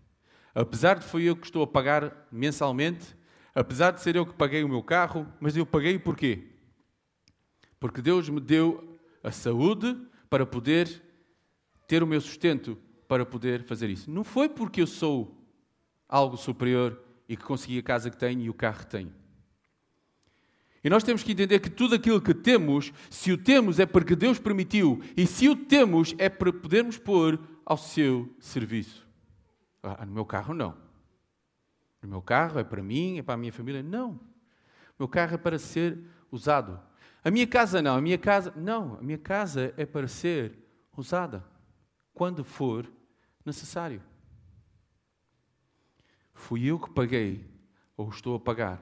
Apesar 0.54 0.98
de 0.98 1.04
foi 1.04 1.24
eu 1.24 1.36
que 1.36 1.46
estou 1.46 1.62
a 1.62 1.66
pagar 1.66 2.26
mensalmente, 2.30 3.14
apesar 3.54 3.90
de 3.90 4.00
ser 4.00 4.16
eu 4.16 4.24
que 4.24 4.34
paguei 4.34 4.64
o 4.64 4.68
meu 4.68 4.82
carro, 4.82 5.26
mas 5.40 5.56
eu 5.56 5.66
paguei 5.66 5.98
porquê? 5.98 6.46
Porque 7.78 8.00
Deus 8.00 8.28
me 8.28 8.40
deu 8.40 8.98
a 9.22 9.30
saúde 9.30 9.98
para 10.30 10.46
poder 10.46 11.02
ter 11.86 12.02
o 12.02 12.06
meu 12.06 12.20
sustento, 12.20 12.78
para 13.12 13.26
poder 13.26 13.62
fazer 13.64 13.90
isso. 13.90 14.11
Não 14.11 14.25
foi 14.25 14.49
porque 14.49 14.81
eu 14.81 14.87
sou 14.87 15.37
algo 16.09 16.35
superior 16.38 16.99
e 17.28 17.37
que 17.37 17.45
consegui 17.45 17.78
a 17.78 17.83
casa 17.83 18.09
que 18.09 18.16
tenho 18.16 18.40
e 18.40 18.49
o 18.49 18.54
carro 18.54 18.78
que 18.78 18.87
tenho. 18.87 19.12
E 20.83 20.88
nós 20.88 21.04
temos 21.04 21.23
que 21.23 21.33
entender 21.33 21.61
que 21.61 21.69
tudo 21.69 21.95
aquilo 21.95 22.23
que 22.23 22.33
temos, 22.33 22.90
se 23.11 23.31
o 23.31 23.37
temos 23.37 23.78
é 23.78 23.85
porque 23.85 24.16
Deus 24.16 24.38
permitiu, 24.38 25.02
e 25.14 25.26
se 25.26 25.47
o 25.47 25.54
temos 25.54 26.14
é 26.16 26.31
para 26.31 26.50
podermos 26.50 26.97
pôr 26.97 27.38
ao 27.66 27.76
seu 27.76 28.35
serviço. 28.40 29.07
Ah, 29.83 30.07
no 30.07 30.12
meu 30.12 30.25
carro, 30.25 30.54
não. 30.54 30.75
O 32.02 32.07
meu 32.07 32.23
carro 32.23 32.61
é 32.61 32.64
para 32.64 32.83
mim, 32.83 33.19
é 33.19 33.23
para 33.23 33.35
a 33.35 33.37
minha 33.37 33.52
família. 33.52 33.83
Não. 33.83 34.12
O 34.12 34.21
meu 35.00 35.09
carro 35.09 35.35
é 35.35 35.38
para 35.38 35.59
ser 35.59 35.99
usado. 36.31 36.81
A 37.23 37.31
minha 37.31 37.47
casa 37.47 37.83
não. 37.83 37.95
A 37.95 38.00
minha 38.00 38.16
casa, 38.16 38.54
não. 38.57 38.95
A 38.95 39.02
minha 39.02 39.19
casa 39.19 39.75
é 39.76 39.85
para 39.85 40.09
ser 40.09 40.59
usada 40.97 41.45
quando 42.14 42.45
for 42.45 42.90
necessário. 43.44 44.02
Fui 46.32 46.64
eu 46.64 46.78
que 46.78 46.90
paguei, 46.90 47.49
ou 47.96 48.08
estou 48.08 48.34
a 48.34 48.40
pagar, 48.40 48.80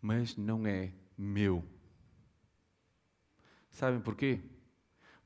mas 0.00 0.36
não 0.36 0.66
é 0.66 0.92
meu. 1.16 1.64
Sabem 3.70 4.00
porquê? 4.00 4.40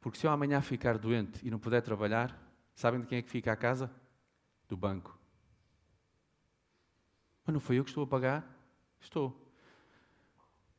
Porque 0.00 0.18
se 0.18 0.26
eu 0.26 0.30
amanhã 0.30 0.60
ficar 0.60 0.98
doente 0.98 1.46
e 1.46 1.50
não 1.50 1.58
puder 1.58 1.80
trabalhar, 1.80 2.36
sabem 2.74 3.00
de 3.00 3.06
quem 3.06 3.18
é 3.18 3.22
que 3.22 3.30
fica 3.30 3.52
a 3.52 3.56
casa? 3.56 3.90
Do 4.68 4.76
banco. 4.76 5.18
Mas 7.44 7.54
não 7.54 7.60
foi 7.60 7.78
eu 7.78 7.84
que 7.84 7.90
estou 7.90 8.04
a 8.04 8.06
pagar? 8.06 8.44
Estou. 9.00 9.50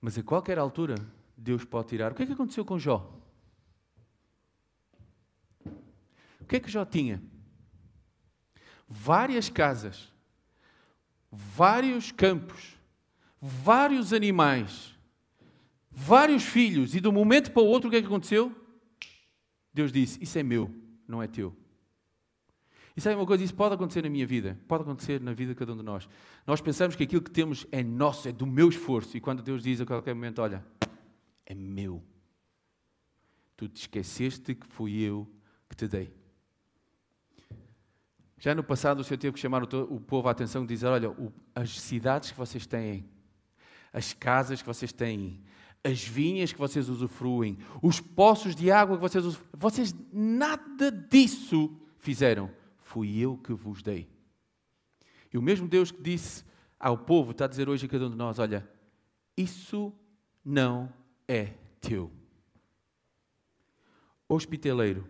Mas 0.02 0.18
a 0.18 0.24
qualquer 0.24 0.58
altura, 0.58 0.96
Deus 1.38 1.64
pode 1.64 1.88
tirar. 1.90 2.12
O 2.12 2.16
que 2.16 2.24
é 2.24 2.26
que 2.26 2.34
aconteceu 2.34 2.66
com 2.66 2.78
Jó? 2.78 3.20
O 6.42 6.46
que 6.46 6.58
é 6.58 6.60
que 6.60 6.70
Jó 6.70 6.84
tinha? 6.84 7.24
Várias 8.96 9.50
casas, 9.50 10.14
vários 11.32 12.12
campos, 12.12 12.78
vários 13.42 14.14
animais, 14.14 14.96
vários 15.90 16.44
filhos, 16.44 16.94
e 16.94 17.02
de 17.02 17.08
um 17.08 17.12
momento 17.12 17.52
para 17.52 17.64
o 17.64 17.66
outro 17.66 17.88
o 17.88 17.92
que 17.92 17.98
é 17.98 18.02
que 18.02 18.06
aconteceu? 18.06 18.56
Deus 19.74 19.92
disse: 19.92 20.22
Isso 20.22 20.38
é 20.38 20.44
meu, 20.44 20.72
não 21.08 21.24
é 21.24 21.28
teu. 21.28 21.56
E 22.96 23.02
sabe 23.02 23.16
uma 23.16 23.26
coisa? 23.26 23.44
Isso 23.44 23.56
pode 23.56 23.74
acontecer 23.74 24.04
na 24.04 24.10
minha 24.10 24.28
vida, 24.28 24.60
pode 24.68 24.84
acontecer 24.84 25.20
na 25.20 25.34
vida 25.34 25.54
de 25.54 25.58
cada 25.58 25.74
um 25.74 25.78
de 25.78 25.84
nós. 25.84 26.08
Nós 26.46 26.62
pensamos 26.62 26.96
que 26.96 27.04
aquilo 27.04 27.24
que 27.24 27.32
temos 27.32 27.66
é 27.72 27.82
nosso, 27.82 28.30
é 28.30 28.32
do 28.32 28.46
meu 28.46 28.70
esforço, 28.70 29.18
e 29.18 29.20
quando 29.20 29.42
Deus 29.42 29.64
diz 29.64 29.82
a 29.82 29.88
qualquer 29.88 30.14
momento: 30.14 30.40
Olha, 30.40 30.64
é 31.48 31.56
meu. 31.56 32.04
Tu 33.58 33.68
te 33.68 33.82
esqueceste 33.82 34.54
que 34.54 34.68
fui 34.68 35.02
eu 35.02 35.28
que 35.68 35.76
te 35.76 35.88
dei. 35.88 36.23
Já 38.44 38.54
no 38.54 38.62
passado 38.62 39.00
o 39.00 39.04
Senhor 39.06 39.18
teve 39.18 39.36
que 39.36 39.40
chamar 39.40 39.64
o, 39.64 40.02
povo 40.02 40.28
à 40.28 40.32
atenção 40.32 40.66
e 40.66 40.68
dizer: 40.68 40.88
Olha, 40.88 41.16
as 41.56 41.80
cidades 41.80 42.30
que 42.30 42.38
vocês 42.38 42.66
têm, 42.68 43.10
as 43.94 44.12
casas 44.12 44.62
que 44.62 44.68
vocês 44.68 44.92
têm, 44.92 45.42
as 45.82 46.04
vinhas 46.04 46.52
que 46.52 46.60
vocês 46.60 46.90
usufruem, 46.90 47.58
os 47.82 48.02
poços 48.02 48.54
de 48.54 48.70
água 48.70 48.98
que 48.98 49.02
vocês 49.02 49.24
usufruem, 49.24 49.50
vocês 49.54 49.96
nada 50.12 50.92
disso 50.92 51.74
fizeram 52.00 52.52
fui 52.80 53.18
eu 53.18 53.38
que 53.38 53.54
vos 53.54 53.82
dei. 53.82 54.10
E 55.34 55.38
o 55.38 55.42
mesmo 55.42 55.66
Deus 55.66 55.90
que 55.90 56.02
disse 56.02 56.44
ao 56.78 56.98
povo, 56.98 57.32
está 57.32 57.46
a 57.46 57.48
dizer 57.48 57.70
hoje 57.70 57.86
a 57.86 57.90
cada 57.90 58.08
um 58.08 58.10
de 58.10 58.18
nós: 58.18 58.40
olha, 58.40 58.70
isso 59.38 59.94
não 60.44 60.92
é 61.30 61.54
teu. 61.80 62.12
Hospitaleiro, 64.28 65.08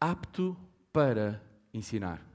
apto 0.00 0.56
para 0.96 1.42
ensinar. 1.74 2.26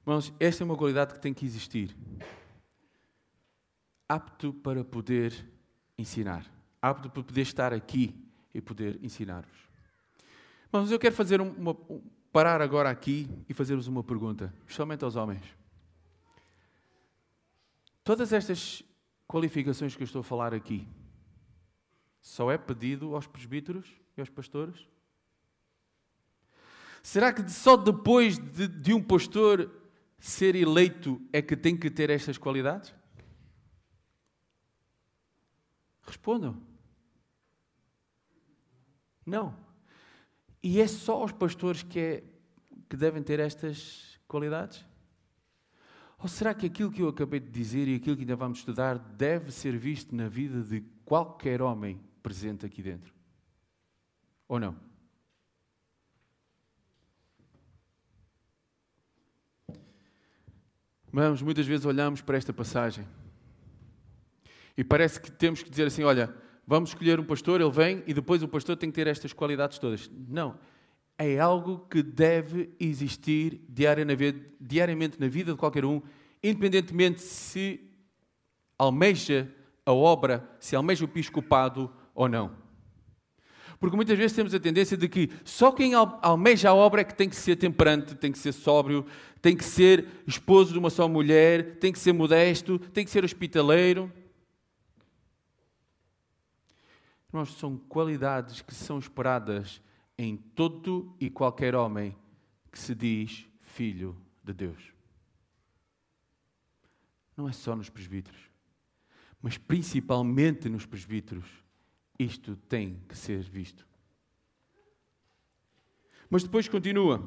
Irmãos, 0.00 0.32
esta 0.40 0.62
é 0.62 0.64
uma 0.64 0.74
qualidade 0.74 1.12
que 1.12 1.20
tem 1.20 1.34
que 1.34 1.44
existir. 1.44 1.94
Apto 4.08 4.54
para 4.54 4.82
poder 4.82 5.34
ensinar. 5.98 6.50
Apto 6.80 7.10
para 7.10 7.22
poder 7.22 7.42
estar 7.42 7.74
aqui 7.74 8.18
e 8.54 8.62
poder 8.62 8.98
ensinar-vos. 9.04 9.68
Mas 10.72 10.90
eu 10.90 10.98
quero 10.98 11.14
fazer 11.14 11.42
uma, 11.42 11.76
parar 12.32 12.62
agora 12.62 12.88
aqui 12.88 13.28
e 13.46 13.52
fazer-vos 13.52 13.86
uma 13.86 14.02
pergunta, 14.02 14.50
especialmente 14.60 15.04
aos 15.04 15.14
homens. 15.14 15.44
Todas 18.02 18.32
estas 18.32 18.82
qualificações 19.28 19.94
que 19.94 20.02
eu 20.02 20.06
estou 20.06 20.20
a 20.20 20.24
falar 20.24 20.54
aqui, 20.54 20.88
só 22.22 22.50
é 22.50 22.56
pedido 22.56 23.14
aos 23.14 23.26
presbíteros 23.26 23.92
e 24.16 24.22
aos 24.22 24.30
pastores? 24.30 24.90
Será 27.02 27.32
que 27.32 27.50
só 27.50 27.76
depois 27.76 28.38
de, 28.38 28.68
de 28.68 28.94
um 28.94 29.02
pastor 29.02 29.70
ser 30.18 30.54
eleito 30.54 31.20
é 31.32 31.42
que 31.42 31.56
tem 31.56 31.76
que 31.76 31.90
ter 31.90 32.10
estas 32.10 32.38
qualidades? 32.38 32.94
Respondam. 36.02 36.62
Não. 39.26 39.56
E 40.62 40.80
é 40.80 40.86
só 40.86 41.24
os 41.24 41.32
pastores 41.32 41.82
que, 41.82 41.98
é, 41.98 42.24
que 42.88 42.96
devem 42.96 43.22
ter 43.22 43.40
estas 43.40 44.18
qualidades? 44.28 44.84
Ou 46.18 46.28
será 46.28 46.54
que 46.54 46.66
aquilo 46.66 46.92
que 46.92 47.02
eu 47.02 47.08
acabei 47.08 47.40
de 47.40 47.50
dizer 47.50 47.88
e 47.88 47.96
aquilo 47.96 48.14
que 48.14 48.22
ainda 48.22 48.36
vamos 48.36 48.58
estudar 48.58 48.96
deve 48.96 49.50
ser 49.50 49.76
visto 49.76 50.14
na 50.14 50.28
vida 50.28 50.62
de 50.62 50.80
qualquer 51.04 51.60
homem 51.60 52.00
presente 52.22 52.64
aqui 52.64 52.80
dentro? 52.80 53.12
Ou 54.46 54.60
não? 54.60 54.91
Vamos, 61.12 61.42
muitas 61.42 61.66
vezes 61.66 61.84
olhamos 61.84 62.22
para 62.22 62.38
esta 62.38 62.54
passagem 62.54 63.06
e 64.76 64.82
parece 64.82 65.20
que 65.20 65.30
temos 65.30 65.62
que 65.62 65.68
dizer 65.68 65.86
assim: 65.86 66.02
olha, 66.02 66.34
vamos 66.66 66.90
escolher 66.90 67.20
um 67.20 67.24
pastor, 67.24 67.60
ele 67.60 67.70
vem 67.70 68.02
e 68.06 68.14
depois 68.14 68.42
o 68.42 68.48
pastor 68.48 68.76
tem 68.76 68.90
que 68.90 68.94
ter 68.94 69.06
estas 69.06 69.32
qualidades 69.32 69.78
todas. 69.78 70.10
Não. 70.28 70.58
É 71.18 71.38
algo 71.38 71.86
que 71.90 72.02
deve 72.02 72.74
existir 72.80 73.60
diariamente 73.68 75.20
na 75.20 75.28
vida 75.28 75.52
de 75.52 75.58
qualquer 75.58 75.84
um, 75.84 76.00
independentemente 76.42 77.20
se 77.20 77.80
almeja 78.78 79.48
a 79.84 79.92
obra, 79.92 80.48
se 80.58 80.74
almeja 80.74 81.04
o 81.04 81.08
episcopado 81.08 81.92
ou 82.14 82.28
não. 82.28 82.56
Porque 83.82 83.96
muitas 83.96 84.16
vezes 84.16 84.36
temos 84.36 84.54
a 84.54 84.60
tendência 84.60 84.96
de 84.96 85.08
que 85.08 85.28
só 85.44 85.72
quem 85.72 85.92
almeja 85.92 86.70
a 86.70 86.74
obra 86.74 87.00
é 87.00 87.04
que 87.04 87.16
tem 87.16 87.28
que 87.28 87.34
ser 87.34 87.56
temperante, 87.56 88.14
tem 88.14 88.30
que 88.30 88.38
ser 88.38 88.52
sóbrio, 88.52 89.04
tem 89.40 89.56
que 89.56 89.64
ser 89.64 90.06
esposo 90.24 90.72
de 90.72 90.78
uma 90.78 90.88
só 90.88 91.08
mulher, 91.08 91.80
tem 91.80 91.92
que 91.92 91.98
ser 91.98 92.12
modesto, 92.12 92.78
tem 92.78 93.04
que 93.04 93.10
ser 93.10 93.24
hospitaleiro. 93.24 94.08
Irmãos, 97.28 97.52
são 97.54 97.76
qualidades 97.76 98.62
que 98.62 98.72
são 98.72 99.00
esperadas 99.00 99.82
em 100.16 100.36
todo 100.36 101.12
e 101.18 101.28
qualquer 101.28 101.74
homem 101.74 102.14
que 102.70 102.78
se 102.78 102.94
diz 102.94 103.48
filho 103.62 104.16
de 104.44 104.52
Deus. 104.52 104.92
Não 107.36 107.48
é 107.48 107.52
só 107.52 107.74
nos 107.74 107.90
presbíteros, 107.90 108.42
mas 109.42 109.58
principalmente 109.58 110.68
nos 110.68 110.86
presbíteros, 110.86 111.61
isto 112.24 112.56
tem 112.68 113.00
que 113.08 113.16
ser 113.16 113.40
visto. 113.40 113.86
Mas 116.28 116.42
depois 116.42 116.68
continua. 116.68 117.22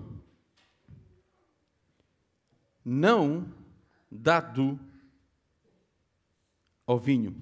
Não 2.83 3.51
dado 4.11 4.79
ao 6.85 6.99
vinho. 6.99 7.35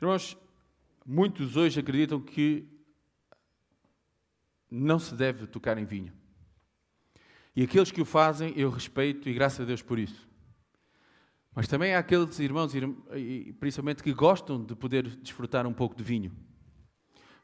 Irmãos, 0.00 0.36
muitos 1.04 1.56
hoje 1.56 1.80
acreditam 1.80 2.20
que 2.20 2.68
não 4.70 4.98
se 4.98 5.14
deve 5.14 5.46
tocar 5.46 5.76
em 5.78 5.84
vinho. 5.84 6.12
E 7.56 7.62
aqueles 7.62 7.90
que 7.90 8.00
o 8.00 8.04
fazem, 8.04 8.52
eu 8.56 8.70
respeito 8.70 9.28
e 9.28 9.34
graças 9.34 9.60
a 9.60 9.64
Deus 9.64 9.82
por 9.82 9.98
isso. 9.98 10.27
Mas 11.54 11.66
também 11.66 11.94
há 11.94 11.98
aqueles 11.98 12.38
irmãos, 12.38 12.72
principalmente, 13.58 14.02
que 14.02 14.12
gostam 14.12 14.64
de 14.64 14.76
poder 14.76 15.08
desfrutar 15.16 15.66
um 15.66 15.72
pouco 15.72 15.96
de 15.96 16.04
vinho. 16.04 16.32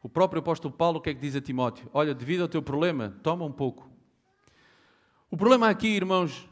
O 0.03 0.09
próprio 0.09 0.41
apóstolo 0.41 0.73
Paulo, 0.73 0.99
o 0.99 1.01
que 1.01 1.11
é 1.11 1.15
que 1.15 1.21
diz 1.21 1.35
a 1.35 1.41
Timóteo? 1.41 1.89
Olha, 1.93 2.15
devido 2.15 2.43
ao 2.43 2.49
teu 2.49 2.63
problema, 2.63 3.17
toma 3.23 3.45
um 3.45 3.53
pouco. 3.53 3.91
O 5.31 5.37
problema 5.37 5.69
aqui, 5.69 5.89
irmãos, 5.89 6.49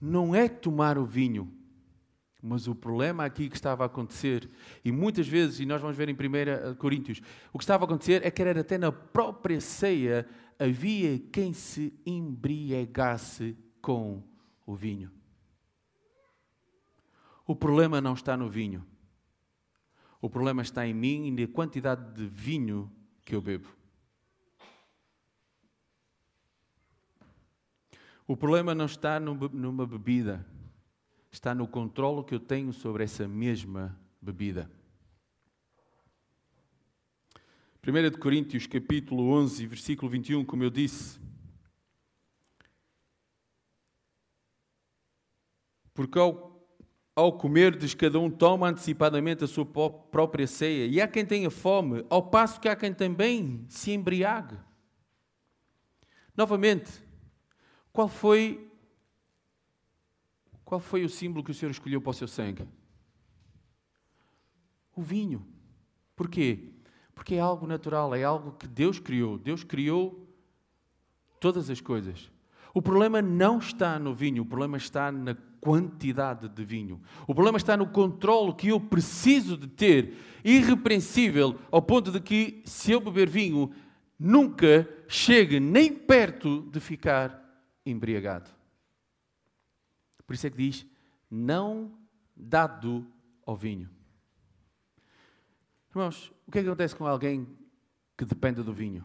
não 0.00 0.34
é 0.34 0.48
tomar 0.48 0.98
o 0.98 1.04
vinho, 1.06 1.50
mas 2.42 2.68
o 2.68 2.74
problema 2.74 3.24
aqui 3.24 3.48
que 3.48 3.56
estava 3.56 3.84
a 3.84 3.86
acontecer, 3.86 4.50
e 4.84 4.92
muitas 4.92 5.26
vezes, 5.26 5.60
e 5.60 5.66
nós 5.66 5.80
vamos 5.80 5.96
ver 5.96 6.08
em 6.08 6.12
1 6.12 6.74
Coríntios, 6.74 7.20
o 7.52 7.58
que 7.58 7.64
estava 7.64 7.84
a 7.84 7.86
acontecer 7.86 8.24
é 8.24 8.30
que 8.30 8.42
era 8.42 8.60
até 8.60 8.76
na 8.76 8.92
própria 8.92 9.60
ceia 9.60 10.28
havia 10.58 11.18
quem 11.32 11.52
se 11.52 11.92
embriagasse 12.04 13.56
com 13.80 14.22
o 14.66 14.74
vinho. 14.74 15.10
O 17.48 17.56
problema 17.56 17.98
não 17.98 18.12
está 18.12 18.36
no 18.36 18.50
vinho. 18.50 18.86
O 20.20 20.28
problema 20.28 20.60
está 20.60 20.86
em 20.86 20.92
mim 20.92 21.28
e 21.28 21.30
na 21.30 21.50
quantidade 21.50 22.12
de 22.12 22.26
vinho 22.26 22.92
que 23.24 23.34
eu 23.34 23.40
bebo. 23.40 23.74
O 28.26 28.36
problema 28.36 28.74
não 28.74 28.84
está 28.84 29.18
numa 29.18 29.86
bebida, 29.86 30.46
está 31.32 31.54
no 31.54 31.66
controle 31.66 32.22
que 32.22 32.34
eu 32.34 32.40
tenho 32.40 32.70
sobre 32.70 33.02
essa 33.04 33.26
mesma 33.26 33.98
bebida. 34.20 34.70
1 37.82 38.10
de 38.10 38.18
Coríntios, 38.18 38.66
capítulo 38.66 39.30
11, 39.30 39.66
versículo 39.66 40.10
21, 40.10 40.44
como 40.44 40.64
eu 40.64 40.68
disse. 40.68 41.18
Porque 45.94 46.18
ao, 46.18 46.57
ao 47.18 47.32
comerdes, 47.32 47.94
cada 47.94 48.20
um 48.20 48.30
toma 48.30 48.68
antecipadamente 48.68 49.42
a 49.42 49.48
sua 49.48 49.66
própria 49.66 50.46
ceia, 50.46 50.86
e 50.86 51.00
há 51.00 51.08
quem 51.08 51.26
tenha 51.26 51.50
fome, 51.50 52.06
ao 52.08 52.22
passo 52.22 52.60
que 52.60 52.68
há 52.68 52.76
quem 52.76 52.94
também 52.94 53.66
se 53.68 53.90
embriague. 53.90 54.56
Novamente, 56.36 56.92
qual 57.92 58.06
foi 58.06 58.70
qual 60.64 60.78
foi 60.78 61.04
o 61.04 61.08
símbolo 61.08 61.42
que 61.42 61.50
o 61.50 61.54
Senhor 61.54 61.72
escolheu 61.72 62.00
para 62.00 62.10
o 62.10 62.14
seu 62.14 62.28
sangue? 62.28 62.68
O 64.94 65.02
vinho. 65.02 65.44
Porquê? 66.14 66.72
Porque 67.16 67.34
é 67.34 67.40
algo 67.40 67.66
natural, 67.66 68.14
é 68.14 68.22
algo 68.22 68.52
que 68.52 68.68
Deus 68.68 69.00
criou. 69.00 69.36
Deus 69.38 69.64
criou 69.64 70.24
todas 71.40 71.68
as 71.68 71.80
coisas. 71.80 72.30
O 72.74 72.82
problema 72.82 73.22
não 73.22 73.58
está 73.58 73.98
no 73.98 74.14
vinho, 74.14 74.42
o 74.42 74.46
problema 74.46 74.76
está 74.76 75.10
na 75.10 75.34
quantidade 75.60 76.48
de 76.48 76.64
vinho. 76.64 77.00
O 77.26 77.34
problema 77.34 77.58
está 77.58 77.76
no 77.76 77.88
controle 77.88 78.54
que 78.54 78.68
eu 78.68 78.80
preciso 78.80 79.56
de 79.56 79.66
ter, 79.66 80.14
irrepreensível, 80.44 81.58
ao 81.70 81.82
ponto 81.82 82.10
de 82.10 82.20
que, 82.20 82.62
se 82.64 82.92
eu 82.92 83.00
beber 83.00 83.28
vinho, 83.28 83.70
nunca 84.18 84.88
chegue 85.08 85.58
nem 85.58 85.92
perto 85.92 86.62
de 86.70 86.80
ficar 86.80 87.44
embriagado. 87.84 88.50
Por 90.26 90.34
isso 90.34 90.46
é 90.46 90.50
que 90.50 90.56
diz: 90.56 90.86
não 91.30 91.92
dado 92.36 93.06
ao 93.44 93.56
vinho. 93.56 93.88
Irmãos, 95.90 96.32
o 96.46 96.52
que 96.52 96.58
é 96.58 96.62
que 96.62 96.68
acontece 96.68 96.94
com 96.94 97.06
alguém 97.06 97.48
que 98.16 98.24
depende 98.24 98.62
do 98.62 98.72
vinho? 98.72 99.04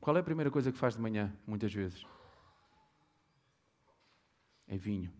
Qual 0.00 0.16
é 0.16 0.20
a 0.20 0.22
primeira 0.24 0.50
coisa 0.50 0.72
que 0.72 0.78
faz 0.78 0.94
de 0.94 1.00
manhã, 1.00 1.32
muitas 1.46 1.72
vezes? 1.72 2.04
É 4.66 4.76
vinho. 4.76 5.12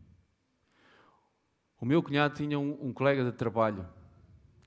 O 1.80 1.84
meu 1.84 2.02
cunhado 2.02 2.34
tinha 2.34 2.58
um, 2.58 2.88
um 2.88 2.92
colega 2.92 3.24
de 3.24 3.32
trabalho 3.32 3.86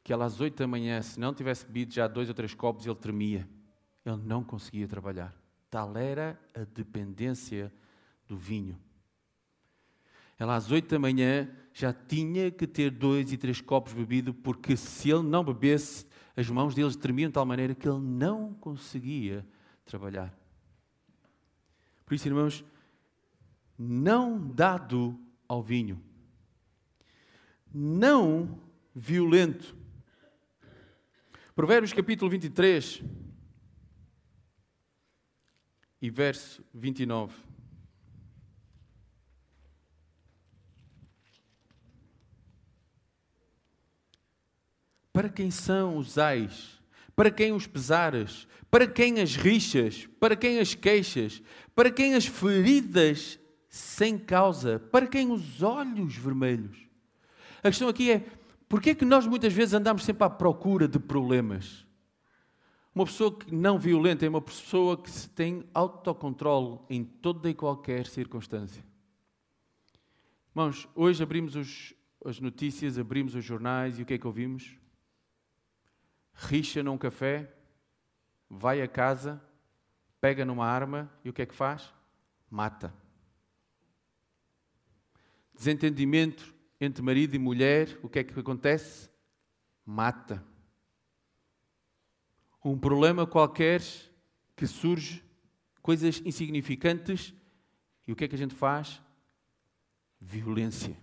que 0.03 0.13
ele 0.13 0.23
às 0.23 0.41
oito 0.41 0.57
da 0.57 0.67
manhã, 0.67 1.01
se 1.01 1.19
não 1.19 1.33
tivesse 1.33 1.65
bebido 1.65 1.93
já 1.93 2.07
dois 2.07 2.27
ou 2.27 2.35
três 2.35 2.53
copos, 2.53 2.85
ele 2.85 2.95
tremia. 2.95 3.47
Ele 4.05 4.17
não 4.17 4.43
conseguia 4.43 4.87
trabalhar. 4.87 5.33
Tal 5.69 5.95
era 5.97 6.37
a 6.53 6.65
dependência 6.65 7.73
do 8.27 8.35
vinho. 8.35 8.77
Ela 10.37 10.55
às 10.55 10.69
oito 10.71 10.89
da 10.89 10.99
manhã 10.99 11.49
já 11.73 11.93
tinha 11.93 12.51
que 12.51 12.67
ter 12.67 12.91
dois 12.91 13.31
e 13.31 13.37
três 13.37 13.61
copos 13.61 13.93
bebido, 13.93 14.33
porque 14.33 14.75
se 14.75 15.09
ele 15.09 15.23
não 15.23 15.43
bebesse, 15.43 16.05
as 16.35 16.49
mãos 16.49 16.75
deles 16.75 16.97
tremiam 16.97 17.29
de 17.29 17.33
tal 17.33 17.45
maneira 17.45 17.73
que 17.73 17.87
ele 17.87 17.99
não 17.99 18.53
conseguia 18.55 19.37
trabalhar. 19.37 19.62
Por 22.05 22.13
isso, 22.13 22.27
irmãos, 22.27 22.63
não 23.77 24.39
dado 24.51 25.19
ao 25.47 25.61
vinho, 25.61 26.01
não 27.73 28.59
violento. 28.93 29.75
Provérbios 31.55 31.93
capítulo 31.93 32.29
23 32.31 33.03
e 36.01 36.09
verso 36.09 36.63
29. 36.73 37.33
Para 45.13 45.29
quem 45.29 45.51
são 45.51 45.97
os 45.97 46.17
ais? 46.17 46.82
Para 47.15 47.29
quem 47.29 47.51
os 47.53 47.67
pesares? 47.67 48.47
Para 48.71 48.87
quem 48.87 49.19
as 49.19 49.35
rixas? 49.35 50.07
Para 50.19 50.35
quem 50.35 50.59
as 50.59 50.73
queixas? 50.73 51.41
Para 51.75 51.91
quem 51.91 52.15
as 52.15 52.25
feridas 52.25 53.39
sem 53.69 54.17
causa? 54.17 54.79
Para 54.79 55.07
quem 55.07 55.31
os 55.31 55.61
olhos 55.61 56.15
vermelhos? 56.15 56.77
A 57.59 57.69
questão 57.69 57.87
aqui 57.87 58.11
é: 58.11 58.25
porquê 58.67 58.91
é 58.91 58.95
que 58.95 59.05
nós 59.05 59.27
muitas 59.27 59.53
vezes 59.53 59.73
andamos 59.73 60.03
sempre 60.03 60.23
à 60.23 60.29
procura 60.29 60.87
de 60.87 60.99
problemas? 60.99 61.85
Uma 62.95 63.05
pessoa 63.05 63.35
que 63.35 63.53
não 63.53 63.79
violenta 63.79 64.25
é 64.25 64.29
uma 64.29 64.41
pessoa 64.41 64.95
que 64.95 65.09
tem 65.29 65.63
autocontrole 65.73 66.79
em 66.89 67.03
toda 67.03 67.49
e 67.49 67.53
qualquer 67.53 68.05
circunstância. 68.05 68.83
Irmãos, 70.51 70.87
hoje 70.93 71.23
abrimos 71.23 71.55
os, 71.55 71.95
as 72.23 72.39
notícias, 72.39 72.99
abrimos 72.99 73.33
os 73.33 73.43
jornais 73.43 73.97
e 73.97 74.03
o 74.03 74.05
que 74.05 74.13
é 74.13 74.17
que 74.19 74.27
ouvimos? 74.27 74.77
Rixa 76.33 76.83
num 76.83 76.97
café, 76.97 77.53
vai 78.49 78.81
a 78.81 78.87
casa, 78.87 79.41
pega 80.19 80.45
numa 80.45 80.65
arma 80.65 81.11
e 81.23 81.29
o 81.29 81.33
que 81.33 81.41
é 81.41 81.45
que 81.45 81.55
faz? 81.55 81.93
Mata. 82.49 82.93
Desentendimento 85.53 86.53
entre 86.79 87.01
marido 87.01 87.35
e 87.35 87.39
mulher, 87.39 87.97
o 88.01 88.09
que 88.09 88.19
é 88.19 88.23
que 88.23 88.37
acontece? 88.39 89.09
Mata. 89.85 90.43
Um 92.63 92.77
problema 92.77 93.27
qualquer 93.27 93.81
que 94.55 94.65
surge, 94.65 95.23
coisas 95.81 96.21
insignificantes, 96.25 97.33
e 98.07 98.11
o 98.11 98.15
que 98.15 98.25
é 98.25 98.27
que 98.27 98.35
a 98.35 98.37
gente 98.37 98.55
faz? 98.55 99.01
Violência. 100.19 100.97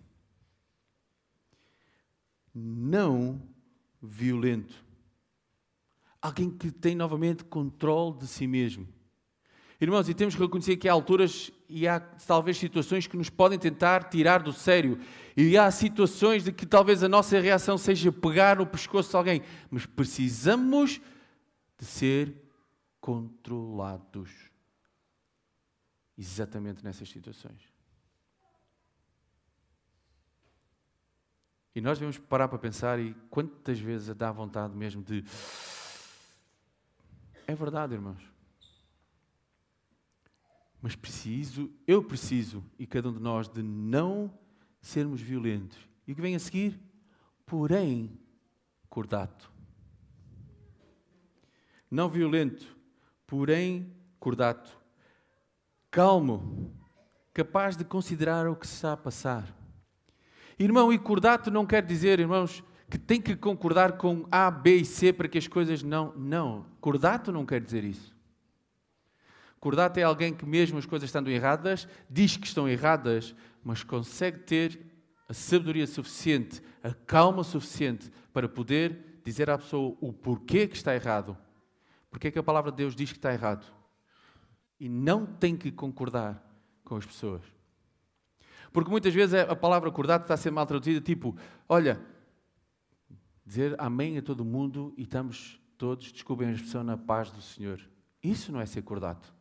Não 2.54 3.40
violento. 4.02 4.89
Alguém 6.22 6.50
que 6.50 6.70
tem 6.70 6.94
novamente 6.94 7.44
controle 7.44 8.18
de 8.18 8.26
si 8.26 8.46
mesmo. 8.46 8.87
Irmãos, 9.80 10.09
e 10.11 10.14
temos 10.14 10.35
que 10.35 10.42
reconhecer 10.42 10.76
que 10.76 10.87
há 10.87 10.92
alturas 10.92 11.50
e 11.66 11.88
há 11.88 11.98
talvez 11.98 12.59
situações 12.59 13.06
que 13.06 13.16
nos 13.16 13.30
podem 13.30 13.59
tentar 13.59 14.04
tirar 14.11 14.42
do 14.42 14.52
sério. 14.52 15.00
E 15.35 15.56
há 15.56 15.70
situações 15.70 16.44
de 16.44 16.52
que 16.52 16.66
talvez 16.66 17.02
a 17.02 17.09
nossa 17.09 17.40
reação 17.40 17.78
seja 17.78 18.12
pegar 18.12 18.59
no 18.59 18.66
pescoço 18.66 19.09
de 19.09 19.16
alguém. 19.16 19.42
Mas 19.70 19.87
precisamos 19.87 21.00
de 21.78 21.87
ser 21.87 22.37
controlados. 23.00 24.30
Exatamente 26.18 26.85
nessas 26.85 27.09
situações. 27.09 27.70
E 31.74 31.80
nós 31.80 31.98
devemos 31.98 32.18
parar 32.18 32.48
para 32.48 32.59
pensar 32.59 32.98
e 32.98 33.14
quantas 33.30 33.78
vezes 33.78 34.14
dá 34.14 34.30
vontade 34.30 34.76
mesmo 34.76 35.02
de 35.02 35.24
é 37.50 37.54
verdade, 37.54 37.94
irmãos. 37.94 38.22
Mas 40.80 40.94
preciso, 40.94 41.70
eu 41.86 42.02
preciso, 42.02 42.64
e 42.78 42.86
cada 42.86 43.08
um 43.08 43.12
de 43.12 43.20
nós, 43.20 43.48
de 43.48 43.62
não 43.62 44.32
sermos 44.80 45.20
violentos. 45.20 45.78
E 46.06 46.12
o 46.12 46.14
que 46.14 46.22
vem 46.22 46.34
a 46.34 46.38
seguir? 46.38 46.80
Porém, 47.44 48.18
cordato. 48.88 49.50
Não 51.90 52.08
violento, 52.08 52.64
porém, 53.26 53.92
cordato. 54.18 54.78
Calmo, 55.90 56.72
capaz 57.34 57.76
de 57.76 57.84
considerar 57.84 58.48
o 58.48 58.56
que 58.56 58.66
se 58.66 58.74
está 58.74 58.92
a 58.92 58.96
passar. 58.96 59.54
Irmão, 60.58 60.92
e 60.92 60.98
cordato 60.98 61.50
não 61.50 61.66
quer 61.66 61.84
dizer, 61.84 62.20
irmãos, 62.20 62.62
que 62.90 62.98
tem 62.98 63.22
que 63.22 63.37
concordar 63.37 63.92
com 63.92 64.26
A, 64.33 64.50
B 64.50 64.79
e 64.79 64.85
C 64.85 65.12
para 65.12 65.29
que 65.29 65.38
as 65.38 65.46
coisas 65.46 65.83
não. 65.83 66.12
Não. 66.16 66.66
Cordato 66.81 67.31
não 67.31 67.46
quer 67.46 67.61
dizer 67.61 67.85
isso. 67.85 68.12
Cordato 69.61 70.00
é 70.00 70.03
alguém 70.03 70.35
que, 70.35 70.44
mesmo 70.44 70.79
as 70.79 70.87
coisas 70.87 71.09
estando 71.09 71.31
erradas, 71.31 71.87
diz 72.09 72.37
que 72.37 72.46
estão 72.46 72.68
erradas, 72.68 73.35
mas 73.62 73.85
consegue 73.85 74.38
ter 74.38 74.81
a 75.29 75.35
sabedoria 75.35 75.87
suficiente, 75.87 76.61
a 76.83 76.92
calma 76.92 77.44
suficiente 77.44 78.11
para 78.33 78.48
poder 78.48 79.20
dizer 79.24 79.48
à 79.48 79.57
pessoa 79.57 79.96
o 80.00 80.12
porquê 80.12 80.66
que 80.66 80.76
está 80.76 80.92
errado. 80.92 81.37
Porque 82.11 82.26
é 82.26 82.31
que 82.31 82.38
a 82.38 82.42
palavra 82.42 82.72
de 82.72 82.79
Deus 82.79 82.96
diz 82.96 83.12
que 83.12 83.18
está 83.18 83.33
errado. 83.33 83.64
E 84.81 84.88
não 84.88 85.24
tem 85.24 85.57
que 85.57 85.70
concordar 85.70 86.42
com 86.85 86.96
as 86.96 87.07
pessoas. 87.07 87.42
Porque 88.72 88.90
muitas 88.90 89.14
vezes 89.14 89.35
a 89.35 89.55
palavra 89.55 89.92
cordato 89.92 90.24
está 90.24 90.35
a 90.35 90.38
ser 90.38 90.50
mal 90.50 90.66
traduzida, 90.66 91.00
tipo, 91.00 91.37
olha, 91.68 92.00
dizer 93.50 93.74
amém 93.80 94.16
a 94.16 94.22
todo 94.22 94.44
mundo 94.44 94.94
e 94.96 95.02
estamos 95.02 95.60
todos, 95.76 96.12
desculpem 96.12 96.46
a 96.46 96.52
expressão, 96.52 96.84
na 96.84 96.96
paz 96.96 97.32
do 97.32 97.42
Senhor. 97.42 97.80
Isso 98.22 98.52
não 98.52 98.60
é 98.60 98.66
ser 98.66 98.82
cordato. 98.82 99.34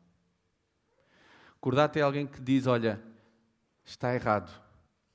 Cordato 1.61 1.99
é 1.99 2.01
alguém 2.01 2.25
que 2.25 2.41
diz: 2.41 2.65
Olha, 2.65 2.99
está 3.85 4.15
errado, 4.15 4.51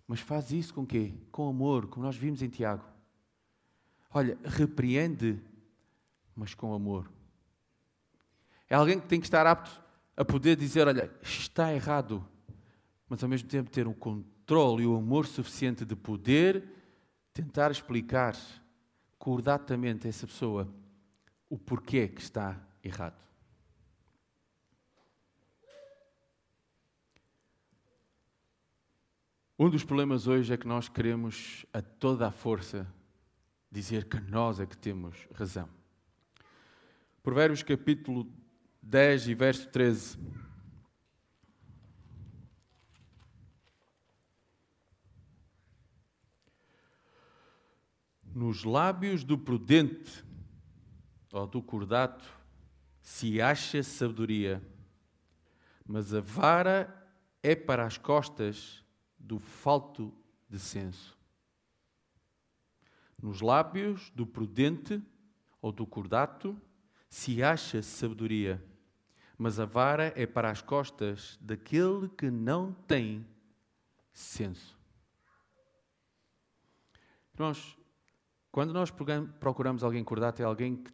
mas 0.06 0.20
faz 0.20 0.52
isso 0.52 0.72
com 0.72 0.86
quê? 0.86 1.12
Com 1.32 1.48
amor, 1.48 1.88
como 1.88 2.06
nós 2.06 2.14
vimos 2.14 2.40
em 2.40 2.48
Tiago. 2.48 2.84
Olha, 4.12 4.38
repreende, 4.44 5.42
mas 6.36 6.54
com 6.54 6.72
amor. 6.72 7.10
É 8.70 8.76
alguém 8.76 9.00
que 9.00 9.08
tem 9.08 9.18
que 9.18 9.26
estar 9.26 9.44
apto 9.44 9.82
a 10.16 10.24
poder 10.24 10.54
dizer: 10.54 10.86
olha, 10.86 11.12
está 11.20 11.74
errado, 11.74 12.24
mas 13.08 13.20
ao 13.24 13.28
mesmo 13.28 13.48
tempo 13.48 13.70
ter 13.70 13.88
o 13.88 13.94
controle 13.94 14.84
e 14.84 14.86
o 14.86 14.96
amor 14.96 15.26
suficiente 15.26 15.84
de 15.84 15.96
poder 15.96 16.62
tentar 17.32 17.72
explicar 17.72 18.36
cordatamente 19.18 20.06
a 20.06 20.10
essa 20.10 20.26
pessoa 20.26 20.72
o 21.48 21.58
porquê 21.58 22.08
que 22.08 22.20
está 22.20 22.60
errado. 22.82 23.22
Um 29.56 29.70
dos 29.70 29.84
problemas 29.84 30.26
hoje 30.26 30.52
é 30.52 30.56
que 30.56 30.66
nós 30.66 30.88
queremos 30.88 31.64
a 31.72 31.80
toda 31.80 32.26
a 32.26 32.32
força 32.32 32.86
dizer 33.70 34.04
que 34.08 34.20
nós 34.20 34.58
é 34.58 34.66
que 34.66 34.76
temos 34.76 35.28
razão. 35.32 35.68
Provérbios 37.22 37.62
capítulo 37.62 38.26
10 38.82 39.28
e 39.28 39.34
verso 39.34 39.68
13. 39.68 40.18
Nos 48.34 48.64
lábios 48.64 49.22
do 49.22 49.38
prudente 49.38 50.24
ou 51.32 51.46
do 51.46 51.62
cordato 51.62 52.28
se 53.00 53.40
acha 53.40 53.80
sabedoria, 53.80 54.60
mas 55.86 56.12
a 56.12 56.20
vara 56.20 56.92
é 57.40 57.54
para 57.54 57.86
as 57.86 57.96
costas 57.96 58.84
do 59.16 59.38
falto 59.38 60.12
de 60.48 60.58
senso. 60.58 61.16
Nos 63.22 63.40
lábios 63.40 64.10
do 64.10 64.26
prudente 64.26 65.00
ou 65.62 65.70
do 65.70 65.86
cordato 65.86 66.60
se 67.08 67.40
acha 67.40 67.82
sabedoria, 67.82 68.60
mas 69.38 69.60
a 69.60 69.64
vara 69.64 70.12
é 70.16 70.26
para 70.26 70.50
as 70.50 70.60
costas 70.60 71.38
daquele 71.40 72.08
que 72.08 72.32
não 72.32 72.72
tem 72.72 73.24
senso. 74.12 74.76
Irmãos, 77.32 77.78
quando 78.54 78.72
nós 78.72 78.88
procuramos 79.40 79.82
alguém 79.82 80.04
cordato, 80.04 80.40
é 80.40 80.44
alguém 80.44 80.76
que, 80.76 80.92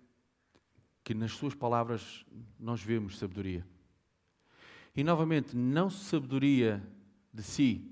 que 1.04 1.12
nas 1.12 1.32
suas 1.32 1.54
palavras 1.54 2.24
nós 2.58 2.82
vemos 2.82 3.18
sabedoria. 3.18 3.66
E 4.96 5.04
novamente, 5.04 5.54
não 5.54 5.90
sabedoria 5.90 6.82
de 7.30 7.42
si, 7.42 7.86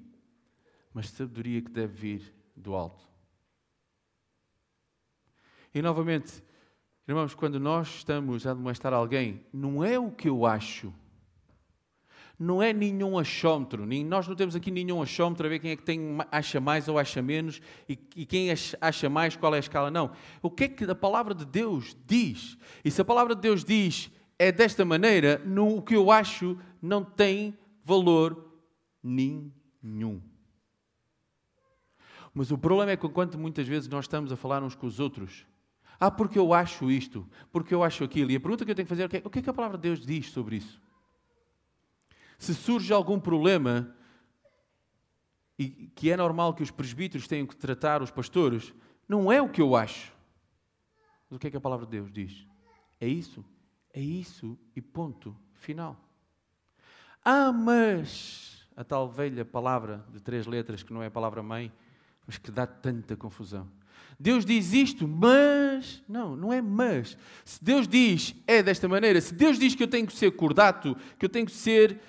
mas 0.91 1.11
sabedoria 1.11 1.61
que 1.61 1.71
deve 1.71 1.93
vir 1.93 2.35
do 2.57 2.75
alto. 2.75 3.07
E 5.75 5.83
novamente, 5.83 6.43
irmãos, 7.07 7.35
quando 7.35 7.61
nós 7.61 7.89
estamos 7.89 8.47
a 8.47 8.55
demonstrar 8.55 8.95
alguém, 8.95 9.45
não 9.53 9.85
é 9.85 9.99
o 9.99 10.11
que 10.11 10.31
eu 10.31 10.47
acho, 10.47 10.95
não 12.38 12.62
é 12.62 12.72
nenhum 12.72 13.18
achómetro, 13.18 13.85
nem, 13.85 14.05
nós 14.05 14.29
não 14.29 14.37
temos 14.37 14.55
aqui 14.55 14.70
nenhum 14.70 15.03
achómetro 15.03 15.44
a 15.46 15.51
ver 15.51 15.59
quem 15.59 15.72
é 15.72 15.77
que 15.77 15.83
tem, 15.83 16.18
acha 16.31 16.61
mais 16.61 16.87
ou 16.87 16.96
acha 16.96 17.20
menos 17.20 17.61
e, 17.88 17.98
e 18.14 18.24
quem 18.24 18.48
acha 18.81 19.09
mais, 19.11 19.35
qual 19.35 19.55
é 19.55 19.57
a 19.57 19.61
escala. 19.61 19.90
Não. 19.90 20.12
O 20.40 20.51
que 20.51 20.64
é 20.64 20.68
que 20.68 20.85
a 20.85 20.94
palavra 20.94 21.35
de 21.35 21.44
Deus 21.44 21.96
diz? 22.07 22.57
E 22.85 22.90
se 22.90 23.01
a 23.01 23.05
palavra 23.05 23.35
de 23.35 23.40
Deus 23.40 23.64
diz 23.64 24.11
é 24.38 24.53
desta 24.53 24.85
maneira, 24.85 25.42
no, 25.44 25.79
o 25.79 25.83
que 25.83 25.96
eu 25.96 26.12
acho 26.12 26.57
não 26.81 27.05
tem 27.05 27.59
valor 27.85 28.53
nenhum. 29.03 30.22
Mas 32.33 32.53
o 32.53 32.59
problema 32.59 32.92
é 32.92 32.96
que, 32.96 33.05
enquanto 33.05 33.37
muitas 33.37 33.66
vezes 33.66 33.88
nós 33.88 34.05
estamos 34.05 34.31
a 34.31 34.37
falar 34.37 34.62
uns 34.62 34.77
com 34.77 34.87
os 34.87 35.01
outros, 35.01 35.44
ah, 35.98 36.11
porque 36.11 36.38
eu 36.38 36.55
acho 36.55 36.88
isto, 36.88 37.29
porque 37.51 37.74
eu 37.74 37.83
acho 37.83 38.05
aquilo, 38.05 38.31
e 38.31 38.37
a 38.37 38.40
pergunta 38.40 38.64
que 38.64 38.70
eu 38.70 38.74
tenho 38.77 38.87
que 38.87 38.94
fazer 38.94 39.12
é: 39.12 39.22
o 39.24 39.31
que 39.31 39.40
é 39.40 39.42
que 39.42 39.51
a 39.51 39.55
palavra 39.55 39.77
de 39.77 39.83
Deus 39.83 40.07
diz 40.07 40.31
sobre 40.31 40.57
isso? 40.57 40.81
Se 42.38 42.55
surge 42.55 42.92
algum 42.92 43.18
problema, 43.18 43.94
e 45.59 45.90
que 45.94 46.11
é 46.11 46.16
normal 46.16 46.55
que 46.55 46.62
os 46.62 46.70
presbíteros 46.70 47.27
tenham 47.27 47.46
que 47.46 47.57
tratar 47.57 48.01
os 48.01 48.11
pastores, 48.11 48.72
não 49.09 49.31
é 49.31 49.42
o 49.42 49.48
que 49.48 49.61
eu 49.61 49.74
acho. 49.74 50.12
Mas 51.29 51.37
o 51.37 51.38
que 51.38 51.48
é 51.48 51.51
que 51.51 51.57
a 51.57 51.61
palavra 51.61 51.85
de 51.85 51.92
Deus 51.92 52.12
diz? 52.12 52.46
É 53.01 53.09
isso, 53.09 53.44
é 53.92 54.01
isso 54.01 54.57
e 54.77 54.81
ponto, 54.81 55.37
final. 55.55 55.96
Ah, 57.24 57.53
mas 57.53 58.66
a 58.77 58.85
tal 58.85 59.11
velha 59.11 59.44
palavra 59.44 60.07
de 60.12 60.20
três 60.20 60.46
letras 60.46 60.83
que 60.83 60.92
não 60.92 61.03
é 61.03 61.07
a 61.07 61.11
palavra 61.11 61.42
mãe, 61.42 61.72
mas 62.24 62.38
que 62.38 62.51
dá 62.51 62.66
tanta 62.66 63.16
confusão. 63.16 63.68
Deus 64.18 64.44
diz 64.44 64.72
isto, 64.72 65.07
mas. 65.07 66.03
Não, 66.09 66.37
não 66.37 66.53
é 66.53 66.61
mas. 66.61 67.16
Se 67.44 67.62
Deus 67.62 67.87
diz 67.87 68.35
é 68.46 68.62
desta 68.62 68.88
maneira, 68.88 69.20
se 69.20 69.35
Deus 69.35 69.59
diz 69.59 69.74
que 69.74 69.83
eu 69.83 69.88
tenho 69.88 70.07
que 70.07 70.12
ser 70.12 70.31
cordato, 70.33 70.96
que 71.18 71.24
eu 71.24 71.29
tenho 71.29 71.46
que 71.46 71.53
ser 71.53 72.01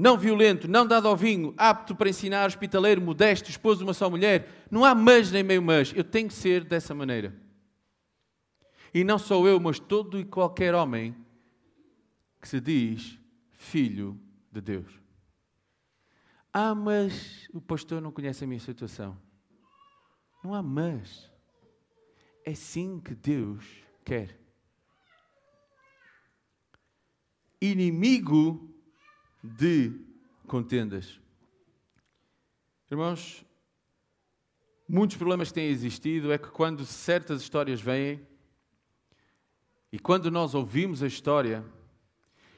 não 0.00 0.16
violento, 0.16 0.66
não 0.66 0.86
dado 0.86 1.06
ao 1.06 1.14
vinho, 1.16 1.52
apto 1.58 1.94
para 1.94 2.08
ensinar, 2.08 2.46
hospitaleiro, 2.46 3.02
modesto, 3.02 3.50
esposo 3.50 3.78
de 3.78 3.84
uma 3.84 3.92
só 3.92 4.08
mulher, 4.08 4.66
não 4.70 4.84
há 4.84 4.94
mas 4.94 5.30
nem 5.30 5.42
meio 5.42 5.62
mas. 5.62 5.92
Eu 5.94 6.02
tenho 6.02 6.28
que 6.28 6.34
ser 6.34 6.64
dessa 6.64 6.94
maneira. 6.94 7.34
E 8.94 9.04
não 9.04 9.18
só 9.18 9.46
eu, 9.46 9.60
mas 9.60 9.78
todo 9.78 10.18
e 10.18 10.24
qualquer 10.24 10.74
homem 10.74 11.14
que 12.40 12.48
se 12.48 12.60
diz 12.60 13.18
filho 13.50 14.18
de 14.50 14.62
Deus. 14.62 14.90
Ah, 16.52 16.74
mas 16.74 17.46
o 17.52 17.60
pastor 17.60 18.00
não 18.00 18.10
conhece 18.10 18.42
a 18.42 18.46
minha 18.46 18.58
situação. 18.58 19.16
Não 20.42 20.54
há 20.54 20.62
mas. 20.62 21.30
É 22.44 22.54
sim 22.54 22.98
que 22.98 23.14
Deus 23.14 23.64
quer. 24.02 24.40
Inimigo 27.60 28.74
de 29.42 29.92
contendas. 30.46 31.20
Irmãos, 32.90 33.44
muitos 34.88 35.16
problemas 35.16 35.48
que 35.48 35.54
têm 35.54 35.68
existido 35.68 36.32
é 36.32 36.38
que 36.38 36.48
quando 36.48 36.84
certas 36.84 37.40
histórias 37.40 37.80
vêm 37.80 38.20
e 39.92 39.98
quando 39.98 40.30
nós 40.30 40.54
ouvimos 40.54 41.02
a 41.02 41.06
história, 41.06 41.64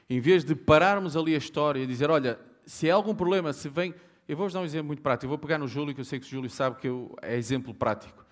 em 0.09 0.19
vez 0.19 0.43
de 0.43 0.55
pararmos 0.55 1.15
ali 1.15 1.35
a 1.35 1.37
história 1.37 1.81
e 1.81 1.87
dizer, 1.87 2.09
olha, 2.09 2.39
se 2.65 2.89
há 2.89 2.95
algum 2.95 3.15
problema, 3.15 3.53
se 3.53 3.69
vem 3.69 3.93
eu 4.27 4.37
vou-vos 4.37 4.53
dar 4.53 4.61
um 4.61 4.65
exemplo 4.65 4.87
muito 4.87 5.01
prático. 5.01 5.25
Eu 5.25 5.29
vou 5.29 5.37
pegar 5.37 5.57
no 5.57 5.67
Júlio, 5.67 5.93
que 5.93 6.01
eu 6.01 6.05
sei 6.05 6.19
que 6.19 6.25
o 6.25 6.29
Júlio 6.29 6.49
sabe 6.49 6.79
que 6.79 6.87
eu, 6.87 7.15
é 7.21 7.35
exemplo 7.35 7.73
prático. 7.73 8.25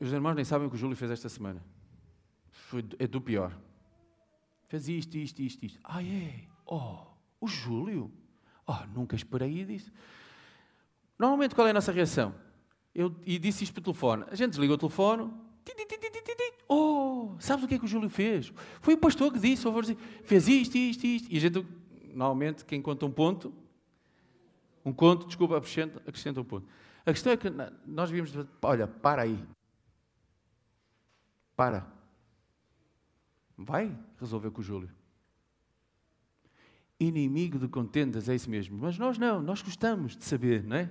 Os 0.00 0.12
irmãos 0.12 0.34
nem 0.34 0.44
sabem 0.44 0.66
o 0.66 0.70
que 0.70 0.76
o 0.76 0.78
Júlio 0.78 0.96
fez 0.96 1.10
esta 1.10 1.28
semana. 1.28 1.62
Foi, 2.50 2.84
é 2.98 3.06
do 3.06 3.20
pior. 3.20 3.56
Fez 4.68 4.88
isto, 4.88 5.16
isto, 5.16 5.42
isto, 5.42 5.66
isto. 5.66 5.80
Ah, 5.82 6.02
é? 6.02 6.44
Oh, 6.66 6.98
o 7.40 7.46
Júlio? 7.46 8.10
Oh, 8.66 8.86
nunca 8.94 9.14
esperei 9.14 9.64
disso. 9.64 9.92
Normalmente, 11.18 11.54
qual 11.54 11.66
é 11.66 11.70
a 11.70 11.74
nossa 11.74 11.92
reação? 11.92 12.34
Eu 12.94 13.14
e 13.24 13.38
disse 13.38 13.64
isto 13.64 13.74
por 13.74 13.82
telefone. 13.82 14.24
A 14.30 14.34
gente 14.34 14.50
desliga 14.50 14.74
o 14.74 14.78
telefone. 14.78 15.30
Oh, 16.68 17.36
sabes 17.38 17.64
o 17.64 17.68
que 17.68 17.74
é 17.74 17.78
que 17.78 17.84
o 17.84 17.88
Júlio 17.88 18.08
fez? 18.08 18.52
Foi 18.80 18.94
o 18.94 18.98
pastor 18.98 19.32
que 19.32 19.38
disse. 19.38 19.66
Fez 20.24 20.48
isto, 20.48 20.76
isto, 20.76 21.06
isto. 21.06 21.32
E 21.32 21.36
a 21.36 21.40
gente, 21.40 21.66
normalmente, 22.14 22.64
quem 22.64 22.80
conta 22.80 23.04
um 23.04 23.10
ponto, 23.10 23.52
um 24.84 24.92
conto, 24.92 25.26
desculpa, 25.26 25.56
acrescenta, 25.56 25.98
acrescenta 26.06 26.40
um 26.40 26.44
ponto. 26.44 26.66
A 27.04 27.12
questão 27.12 27.32
é 27.32 27.36
que 27.36 27.50
nós 27.86 28.10
vimos, 28.10 28.32
olha, 28.62 28.86
para 28.86 29.22
aí. 29.22 29.42
Para. 31.54 31.86
Vai 33.56 33.96
resolver 34.18 34.50
com 34.50 34.60
o 34.60 34.64
Júlio. 34.64 34.90
Inimigo 36.98 37.58
de 37.58 37.68
contendas, 37.68 38.28
é 38.28 38.34
isso 38.34 38.48
mesmo. 38.48 38.78
Mas 38.78 38.98
nós 38.98 39.18
não, 39.18 39.42
nós 39.42 39.62
gostamos 39.62 40.16
de 40.16 40.24
saber, 40.24 40.62
não 40.62 40.76
é? 40.76 40.90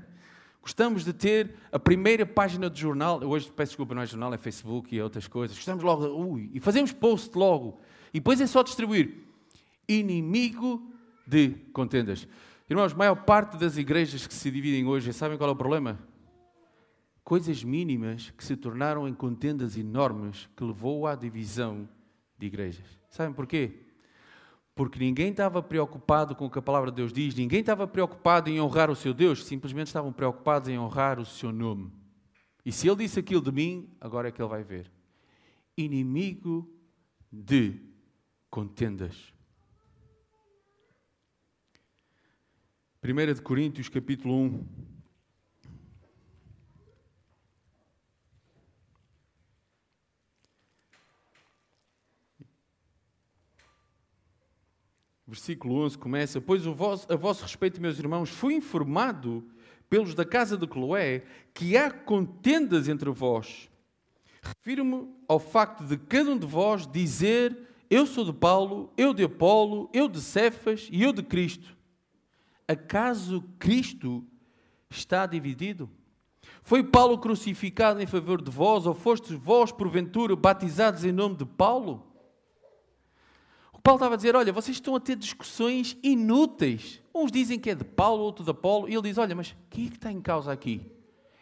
Gostamos 0.62 1.04
de 1.04 1.12
ter 1.12 1.56
a 1.72 1.78
primeira 1.78 2.26
página 2.26 2.70
do 2.70 2.78
jornal. 2.78 3.22
Hoje, 3.24 3.52
peço 3.52 3.72
desculpa, 3.72 3.94
não 3.94 4.02
é 4.02 4.06
jornal, 4.06 4.34
é 4.34 4.38
Facebook 4.38 4.96
e 4.96 5.02
outras 5.02 5.28
coisas. 5.28 5.58
Gostamos 5.58 5.84
logo, 5.84 6.06
ui, 6.08 6.50
e 6.54 6.60
fazemos 6.62 6.94
post 6.94 7.38
logo. 7.38 7.82
E 8.13 8.20
depois 8.20 8.39
é 8.39 8.48
só 8.48 8.63
distribuir. 8.63 9.26
Inimigo 9.88 10.82
de 11.28 11.50
contendas. 11.74 12.28
Irmãos, 12.70 12.94
a 12.94 12.96
maior 12.96 13.16
parte 13.26 13.58
das 13.58 13.76
igrejas 13.76 14.26
que 14.26 14.34
se 14.34 14.50
dividem 14.50 14.86
hoje, 14.86 15.12
sabem 15.12 15.38
qual 15.38 15.50
é 15.50 15.54
o 15.54 15.56
problema? 15.56 16.00
Coisas 17.26 17.62
mínimas 17.62 18.32
que 18.38 18.44
se 18.44 18.56
tornaram 18.56 19.06
em 19.06 19.13
contendas 19.13 19.78
enormes 19.78 20.50
que 20.56 20.63
levou 20.63 21.06
à 21.06 21.13
divisão 21.13 21.88
de 22.38 22.48
igrejas. 22.48 22.86
Sabem 23.10 23.34
porquê? 23.34 23.83
Porque 24.76 24.98
ninguém 24.98 25.30
estava 25.30 25.62
preocupado 25.62 26.36
com 26.36 26.46
o 26.46 26.50
que 26.50 26.58
a 26.58 26.62
palavra 26.62 26.90
de 26.90 26.98
Deus 26.98 27.14
diz, 27.14 27.36
ninguém 27.36 27.60
estava 27.60 27.88
preocupado 27.88 28.50
em 28.50 28.60
honrar 28.60 28.90
o 28.90 28.96
seu 28.96 29.14
Deus, 29.14 29.46
simplesmente 29.46 29.88
estavam 29.88 30.12
preocupados 30.12 30.68
em 30.68 30.80
honrar 30.80 31.20
o 31.20 31.26
seu 31.26 31.52
nome. 31.52 31.92
E 32.66 32.72
se 32.72 32.88
ele 32.88 32.98
disse 32.98 33.20
aquilo 33.20 33.42
de 33.42 33.52
mim, 33.52 33.90
agora 34.02 34.30
é 34.30 34.32
que 34.32 34.42
ele 34.42 34.50
vai 34.50 34.64
ver. 34.64 34.92
Inimigo 35.78 36.68
de 37.32 37.80
contendas. 38.50 39.34
1 43.04 43.34
de 43.34 43.42
Coríntios, 43.42 43.90
capítulo 43.90 44.34
1. 44.34 44.93
Versículo 55.28 55.76
11 55.84 55.98
começa: 55.98 56.42
Pois 56.42 56.64
vosso, 56.64 57.12
a 57.12 57.16
vosso 57.16 57.44
respeito, 57.44 57.82
meus 57.82 57.98
irmãos, 57.98 58.30
fui 58.30 58.54
informado 58.56 59.44
pelos 59.90 60.14
da 60.16 60.26
casa 60.26 60.58
de 60.58 60.68
Cloé 60.68 61.24
que 61.54 61.78
há 61.78 61.92
contendas 61.92 62.88
entre 62.88 63.10
vós. 63.10 63.70
Refiro-me 64.42 65.08
ao 65.28 65.40
facto 65.40 65.86
de 65.86 65.98
cada 65.98 66.32
um 66.32 66.38
de 66.38 66.46
vós 66.46 66.86
dizer: 66.86 67.58
Eu 67.90 68.06
sou 68.06 68.26
de 68.26 68.34
Paulo, 68.34 68.92
eu 68.98 69.14
de 69.14 69.24
Apolo, 69.24 69.90
eu 69.94 70.08
de 70.08 70.22
Cefas 70.22 70.90
e 70.92 71.02
eu 71.02 71.14
de 71.14 71.24
Cristo. 71.24 71.78
Acaso 72.68 73.44
Cristo 73.60 74.26
está 74.90 75.26
dividido? 75.26 75.90
Foi 76.62 76.84
Paulo 76.84 77.18
crucificado 77.18 78.02
em 78.02 78.06
favor 78.06 78.42
de 78.42 78.52
vós, 78.52 78.86
ou 78.86 78.94
fostes 78.94 79.32
vós, 79.32 79.72
porventura, 79.72 80.36
batizados 80.36 81.04
em 81.04 81.12
nome 81.12 81.36
de 81.36 81.46
Paulo? 81.46 82.12
Paulo 83.84 83.98
estava 83.98 84.13
a 84.13 84.17
dizer: 84.17 84.36
Olha, 84.36 84.54
vocês 84.54 84.78
estão 84.78 84.96
a 84.96 85.00
ter 85.00 85.17
discussões 85.17 85.98
inúteis. 86.02 87.02
Uns 87.13 87.32
dizem 87.32 87.60
que 87.60 87.69
é 87.69 87.76
de 87.76 87.84
Paulo, 87.84 88.24
outro 88.24 88.43
de 88.43 88.50
Apolo, 88.50 88.88
e 88.88 88.93
ele 88.93 89.02
diz: 89.02 89.17
Olha, 89.17 89.36
mas 89.36 89.54
quem 89.69 89.88
é 89.88 89.89
que 89.89 89.98
está 89.98 90.10
em 90.10 90.22
causa 90.22 90.52
aqui? 90.52 90.89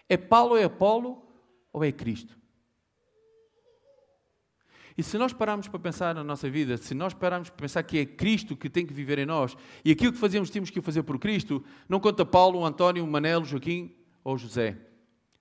É 0.09 0.17
Paulo, 0.17 0.57
é 0.57 0.63
Apolo 0.63 1.23
ou 1.71 1.83
é 1.83 1.91
Cristo? 1.91 2.41
E 4.97 5.03
se 5.03 5.17
nós 5.17 5.31
pararmos 5.31 5.67
para 5.67 5.79
pensar 5.79 6.13
na 6.13 6.23
nossa 6.23 6.49
vida, 6.49 6.75
se 6.75 6.93
nós 6.93 7.13
pararmos 7.13 7.49
para 7.49 7.61
pensar 7.61 7.83
que 7.83 7.97
é 7.97 8.05
Cristo 8.05 8.57
que 8.57 8.69
tem 8.69 8.85
que 8.85 8.93
viver 8.93 9.19
em 9.19 9.25
nós, 9.25 9.55
e 9.85 9.91
aquilo 9.91 10.11
que 10.11 10.17
fazemos 10.17 10.49
temos 10.49 10.69
que 10.69 10.81
fazer 10.81 11.03
por 11.03 11.17
Cristo, 11.17 11.63
não 11.87 11.99
conta 11.99 12.25
Paulo, 12.25 12.65
António, 12.65 13.05
Manelo, 13.07 13.45
Joaquim 13.45 13.95
ou 14.23 14.37
José. 14.37 14.77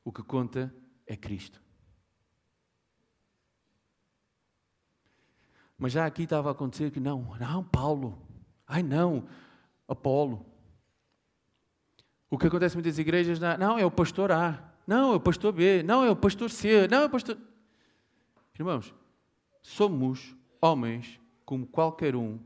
O 0.04 0.12
que 0.12 0.22
conta 0.22 0.72
é 1.06 1.16
Cristo. 1.16 1.60
Mas 5.80 5.92
já 5.92 6.04
aqui 6.04 6.24
estava 6.24 6.50
a 6.50 6.52
acontecer 6.52 6.90
que 6.90 7.00
não, 7.00 7.34
não, 7.40 7.64
Paulo, 7.64 8.18
ai 8.66 8.82
não, 8.82 9.26
Apolo. 9.88 10.44
O 12.28 12.36
que 12.36 12.46
acontece 12.46 12.76
muitas 12.76 12.98
igrejas, 12.98 13.40
não, 13.40 13.78
é 13.78 13.84
o 13.84 13.90
pastor 13.90 14.30
A, 14.30 14.62
não, 14.86 15.14
é 15.14 15.16
o 15.16 15.20
pastor 15.20 15.54
B, 15.54 15.82
não, 15.82 16.04
é 16.04 16.10
o 16.10 16.14
pastor 16.14 16.50
C, 16.50 16.86
não, 16.86 16.98
é 16.98 17.06
o 17.06 17.10
pastor. 17.10 17.38
Irmãos, 18.58 18.94
somos 19.62 20.36
homens 20.60 21.18
como 21.46 21.66
qualquer 21.66 22.14
um, 22.14 22.38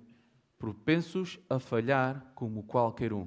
propensos 0.57 1.41
a 1.51 1.59
falhar 1.59 2.25
como 2.37 2.63
qualquer 2.63 3.13
um. 3.13 3.27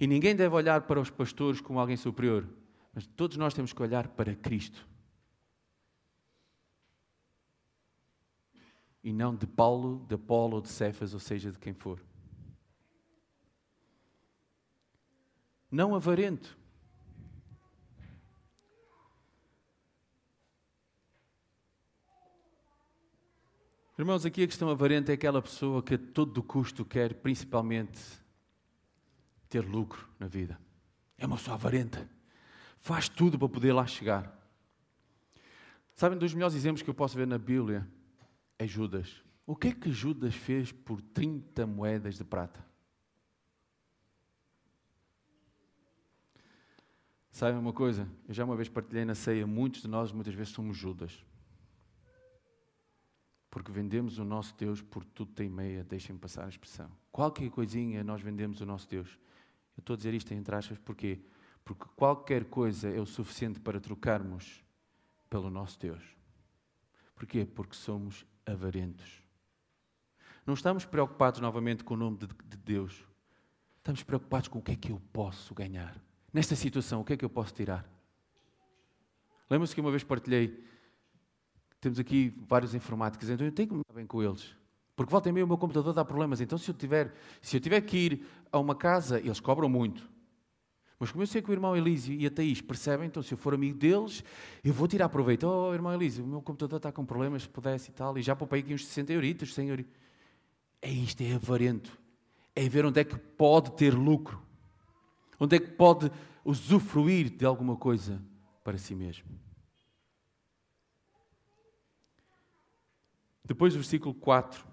E 0.00 0.06
ninguém 0.08 0.34
deve 0.34 0.52
olhar 0.52 0.80
para 0.80 1.00
os 1.00 1.10
pastores 1.10 1.60
como 1.60 1.78
alguém 1.78 1.96
superior, 1.96 2.44
mas 2.92 3.06
todos 3.06 3.36
nós 3.36 3.54
temos 3.54 3.72
que 3.72 3.82
olhar 3.82 4.08
para 4.08 4.34
Cristo. 4.34 4.84
E 9.02 9.12
não 9.12 9.34
de 9.34 9.46
Paulo, 9.46 10.04
de 10.08 10.14
Apolo, 10.14 10.60
de 10.60 10.68
Cefas, 10.68 11.14
ou 11.14 11.20
seja, 11.20 11.50
de 11.52 11.58
quem 11.58 11.72
for. 11.72 12.02
Não 15.70 15.94
avarento. 15.94 16.56
Irmãos, 23.98 24.24
aqui 24.24 24.44
a 24.44 24.46
questão 24.46 24.70
avarenta 24.70 25.10
é 25.10 25.14
aquela 25.14 25.42
pessoa 25.42 25.82
que 25.82 25.94
a 25.94 25.98
todo 25.98 26.40
custo 26.40 26.84
quer 26.84 27.14
principalmente 27.14 28.00
ter 29.48 29.66
lucro 29.66 30.08
na 30.20 30.28
vida. 30.28 30.58
É 31.18 31.26
uma 31.26 31.36
pessoa 31.36 31.56
avarenta. 31.56 32.08
Faz 32.78 33.08
tudo 33.08 33.36
para 33.36 33.48
poder 33.48 33.72
lá 33.72 33.86
chegar. 33.86 34.32
Sabem, 35.94 36.16
dos 36.16 36.32
melhores 36.32 36.54
exemplos 36.54 36.80
que 36.80 36.88
eu 36.88 36.94
posso 36.94 37.16
ver 37.16 37.26
na 37.26 37.38
Bíblia 37.38 37.84
é 38.58 38.66
Judas. 38.66 39.22
O 39.46 39.56
que 39.56 39.68
é 39.68 39.72
que 39.72 39.90
Judas 39.90 40.34
fez 40.34 40.72
por 40.72 41.00
30 41.00 41.66
moedas 41.66 42.16
de 42.16 42.24
prata? 42.24 42.66
Sabem 47.30 47.58
uma 47.58 47.72
coisa? 47.72 48.08
Eu 48.26 48.34
já 48.34 48.44
uma 48.44 48.56
vez 48.56 48.68
partilhei 48.68 49.04
na 49.04 49.14
ceia, 49.14 49.46
muitos 49.46 49.82
de 49.82 49.88
nós 49.88 50.12
muitas 50.12 50.34
vezes 50.34 50.52
somos 50.52 50.76
Judas. 50.76 51.24
Porque 53.48 53.72
vendemos 53.72 54.18
o 54.18 54.24
nosso 54.24 54.54
Deus 54.56 54.82
por 54.82 55.04
tudo 55.04 55.32
tem 55.32 55.48
meia, 55.48 55.84
deixem-me 55.84 56.20
passar 56.20 56.44
a 56.44 56.48
expressão. 56.48 56.90
Qualquer 57.10 57.48
coisinha 57.50 58.02
nós 58.04 58.20
vendemos 58.20 58.60
o 58.60 58.66
nosso 58.66 58.88
Deus. 58.88 59.18
Eu 59.76 59.80
estou 59.80 59.94
a 59.94 59.96
dizer 59.96 60.12
isto 60.14 60.34
entre 60.34 60.54
aspas 60.54 60.78
porque 60.78 61.20
porque 61.68 61.84
qualquer 61.96 62.46
coisa 62.46 62.88
é 62.88 62.98
o 62.98 63.04
suficiente 63.04 63.60
para 63.60 63.78
trocarmos 63.78 64.64
pelo 65.28 65.50
nosso 65.50 65.78
Deus. 65.78 66.02
Porquê? 67.14 67.44
Porque 67.44 67.76
somos 67.76 68.24
avarentos. 68.48 69.22
Não 70.46 70.54
estamos 70.54 70.84
preocupados 70.84 71.40
novamente 71.40 71.84
com 71.84 71.94
o 71.94 71.96
nome 71.96 72.18
de, 72.18 72.26
de 72.26 72.56
Deus. 72.56 73.04
Estamos 73.78 74.02
preocupados 74.02 74.48
com 74.48 74.58
o 74.58 74.62
que 74.62 74.72
é 74.72 74.76
que 74.76 74.90
eu 74.90 75.00
posso 75.12 75.54
ganhar. 75.54 75.94
Nesta 76.32 76.56
situação, 76.56 77.00
o 77.00 77.04
que 77.04 77.12
é 77.12 77.16
que 77.16 77.24
eu 77.24 77.30
posso 77.30 77.54
tirar? 77.54 77.86
Lembra-se 79.48 79.74
que 79.74 79.80
uma 79.80 79.90
vez 79.90 80.04
partilhei, 80.04 80.62
temos 81.80 81.98
aqui 81.98 82.34
vários 82.46 82.74
informáticos, 82.74 83.30
então 83.30 83.46
eu 83.46 83.52
tenho 83.52 83.68
que 83.68 83.74
me 83.74 83.82
dar 83.88 83.94
bem 83.94 84.06
com 84.06 84.22
eles. 84.22 84.54
Porque 84.94 85.10
volta 85.10 85.28
e 85.28 85.32
meia 85.32 85.44
o 85.44 85.48
meu 85.48 85.56
computador 85.56 85.94
dá 85.94 86.04
problemas. 86.04 86.40
Então, 86.40 86.58
se 86.58 86.68
eu, 86.70 86.74
tiver, 86.74 87.14
se 87.40 87.56
eu 87.56 87.60
tiver 87.60 87.80
que 87.82 87.96
ir 87.96 88.26
a 88.50 88.58
uma 88.58 88.74
casa, 88.74 89.20
eles 89.20 89.38
cobram 89.38 89.68
muito. 89.68 90.08
Mas 90.98 91.12
como 91.12 91.22
eu 91.22 91.26
sei 91.26 91.40
que 91.40 91.50
o 91.50 91.52
irmão 91.52 91.76
Elísio 91.76 92.12
e 92.12 92.26
a 92.26 92.30
Thaís 92.30 92.60
percebem, 92.60 93.06
então 93.06 93.22
se 93.22 93.32
eu 93.32 93.38
for 93.38 93.54
amigo 93.54 93.78
deles, 93.78 94.24
eu 94.64 94.72
vou 94.72 94.88
tirar 94.88 95.08
proveito. 95.08 95.46
Oh, 95.46 95.72
irmão 95.72 95.94
Elísio, 95.94 96.24
o 96.24 96.26
meu 96.26 96.42
computador 96.42 96.78
está 96.78 96.90
com 96.90 97.04
problemas, 97.04 97.42
se 97.42 97.48
pudesse 97.48 97.90
e 97.90 97.92
tal, 97.92 98.18
e 98.18 98.22
já 98.22 98.34
poupei 98.34 98.60
aqui 98.60 98.74
uns 98.74 98.84
60 98.84 99.12
euritos, 99.12 99.54
100 99.54 99.68
euritos. 99.68 99.92
É 100.82 100.90
isto, 100.90 101.20
é 101.22 101.34
avarento. 101.34 101.96
É 102.54 102.68
ver 102.68 102.84
onde 102.84 103.00
é 103.00 103.04
que 103.04 103.16
pode 103.16 103.72
ter 103.72 103.94
lucro. 103.94 104.42
Onde 105.38 105.56
é 105.56 105.60
que 105.60 105.70
pode 105.70 106.10
usufruir 106.44 107.30
de 107.30 107.44
alguma 107.44 107.76
coisa 107.76 108.20
para 108.64 108.76
si 108.76 108.94
mesmo. 108.94 109.26
Depois 113.44 113.72
do 113.72 113.78
versículo 113.78 114.14
4 114.14 114.66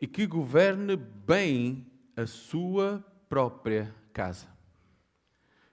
e 0.00 0.06
que 0.06 0.26
governe 0.26 0.94
bem 0.94 1.86
a 2.14 2.26
sua 2.26 3.04
própria 3.28 3.94
casa. 4.12 4.46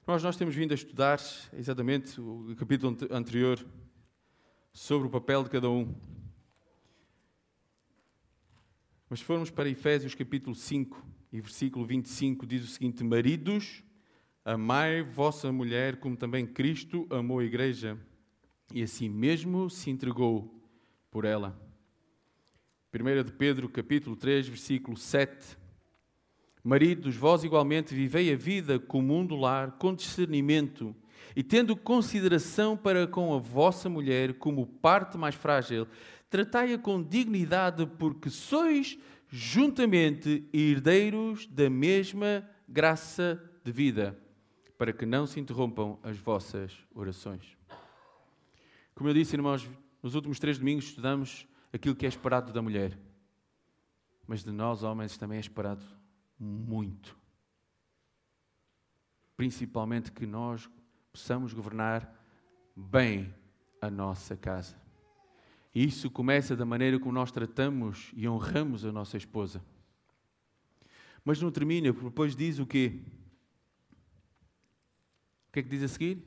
Nós, 0.06 0.22
nós 0.24 0.36
temos 0.36 0.56
vindo 0.56 0.72
a 0.72 0.76
estudar 0.76 1.20
exatamente 1.54 2.20
o 2.20 2.56
capítulo 2.58 2.98
anterior 3.12 3.64
sobre 4.74 5.08
o 5.08 5.12
papel 5.12 5.44
de 5.44 5.50
cada 5.50 5.70
um. 5.70 5.94
Mas 9.10 9.20
se 9.20 9.26
formos 9.26 9.50
para 9.50 9.70
Efésios 9.70 10.16
capítulo 10.16 10.56
5 10.56 11.06
e 11.32 11.40
versículo 11.40 11.86
25, 11.86 12.46
diz 12.46 12.64
o 12.64 12.68
seguinte: 12.68 13.04
Maridos, 13.04 13.84
amai 14.44 15.04
vossa 15.04 15.52
mulher 15.52 15.98
como 15.98 16.18
também 16.18 16.46
Cristo 16.46 17.08
amou 17.10 17.40
a 17.40 17.46
igreja 17.46 17.98
e 18.74 18.82
assim 18.82 19.08
mesmo 19.08 19.70
se 19.70 19.90
entregou 19.90 20.60
por 21.12 21.26
ela 21.26 21.58
1 22.96 23.24
de 23.24 23.32
Pedro, 23.32 23.68
capítulo 23.68 24.16
3, 24.16 24.50
versículo 24.50 24.96
7. 24.96 25.63
Maridos, 26.64 27.18
vós 27.18 27.44
igualmente 27.44 27.94
vivei 27.94 28.32
a 28.32 28.38
vida 28.38 28.80
comum 28.80 29.26
do 29.26 29.36
lar 29.36 29.74
com 29.74 29.94
discernimento 29.94 30.96
e 31.36 31.44
tendo 31.44 31.76
consideração 31.76 32.78
para 32.78 33.06
com 33.06 33.34
a 33.34 33.38
vossa 33.38 33.90
mulher 33.90 34.36
como 34.36 34.66
parte 34.66 35.18
mais 35.18 35.36
frágil, 35.36 35.86
tratai-a 36.30 36.78
com 36.78 37.04
dignidade, 37.04 37.86
porque 38.00 38.30
sois 38.30 38.98
juntamente 39.28 40.48
herdeiros 40.54 41.46
da 41.48 41.70
mesma 41.70 42.48
graça 42.66 43.44
de 43.62 43.72
vida, 43.72 44.18
para 44.78 44.94
que 44.94 45.06
não 45.06 45.28
se 45.28 45.42
interrompam 45.42 46.00
as 46.02 46.18
vossas 46.18 46.72
orações. 46.96 47.58
Como 48.96 49.10
eu 49.10 49.14
disse, 49.14 49.36
irmãos, 49.36 49.70
nos 50.02 50.16
últimos 50.16 50.40
três 50.40 50.58
domingos 50.58 50.86
estudamos 50.86 51.46
aquilo 51.74 51.96
que 51.96 52.06
é 52.06 52.10
esperado 52.10 52.54
da 52.54 52.62
mulher. 52.62 52.98
Mas 54.26 54.46
de 54.46 54.52
nós, 54.52 54.82
homens, 54.84 55.18
também 55.18 55.38
é 55.38 55.42
esperado 55.42 55.84
muito. 56.40 57.18
Principalmente 59.36 60.12
que 60.12 60.26
nós 60.26 60.70
possamos 61.12 61.54
governar 61.54 62.14
bem 62.76 63.34
a 63.82 63.90
nossa 63.90 64.36
casa. 64.36 64.76
E 65.74 65.84
isso 65.84 66.10
começa 66.10 66.56
da 66.56 66.66
maneira 66.66 67.00
como 67.00 67.14
nós 67.14 67.32
tratamos 67.32 68.12
e 68.16 68.28
honramos 68.28 68.86
a 68.86 68.92
nossa 68.92 69.18
esposa. 69.18 69.64
Mas 71.26 71.42
não 71.42 71.52
termina, 71.52 71.92
porque 71.94 72.10
depois 72.10 72.36
diz 72.36 72.60
o 72.60 72.66
quê? 72.66 73.02
O 75.50 75.54
que 75.54 75.60
é 75.60 75.64
que 75.64 75.70
diz 75.70 75.84
a 75.84 75.88
seguir? 75.88 76.24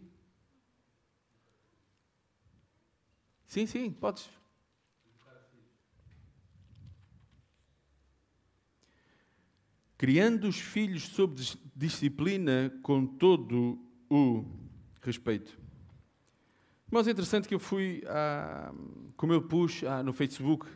Sim, 3.47 3.67
sim, 3.67 3.91
podes. 3.91 4.29
Criando 9.97 10.49
os 10.49 10.59
filhos 10.59 11.09
sob 11.09 11.41
disciplina 11.75 12.73
com 12.83 13.07
todo 13.07 13.79
o 14.11 14.45
respeito. 15.03 15.59
Mas 16.91 17.09
é 17.09 17.11
interessante 17.11 17.49
que 17.49 17.55
eu 17.55 17.59
fui, 17.59 18.03
ah, 18.07 18.73
como 19.17 19.33
eu 19.33 19.43
pus 19.43 19.83
ah, 19.85 20.03
no 20.03 20.13
Facebook, 20.13 20.67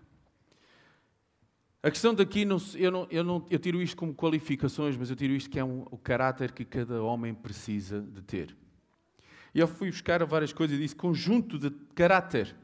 a 1.83 1.91
questão 1.91 2.12
daqui, 2.12 2.45
não, 2.45 2.59
eu, 2.75 2.91
não, 2.91 3.07
eu, 3.11 3.25
não, 3.25 3.47
eu 3.49 3.59
tiro 3.59 3.81
isto 3.81 3.97
como 3.97 4.14
qualificações, 4.14 4.97
mas 4.97 5.09
eu 5.09 5.16
tiro 5.16 5.33
isto 5.33 5.49
que 5.49 5.59
é 5.59 5.64
um, 5.64 5.87
o 5.91 5.97
caráter 5.97 6.53
que 6.53 6.64
cada 6.64 7.03
homem 7.03 7.33
precisa 7.33 8.03
de 8.03 8.21
ter. 8.21 8.55
E 9.55 9.61
eu 9.61 9.66
fui 9.66 9.91
buscar 9.91 10.23
várias 10.27 10.53
coisas 10.53 10.77
e 10.77 10.81
disse 10.83 10.95
conjunto 10.95 11.59
de 11.59 11.71
caráter, 11.95 12.55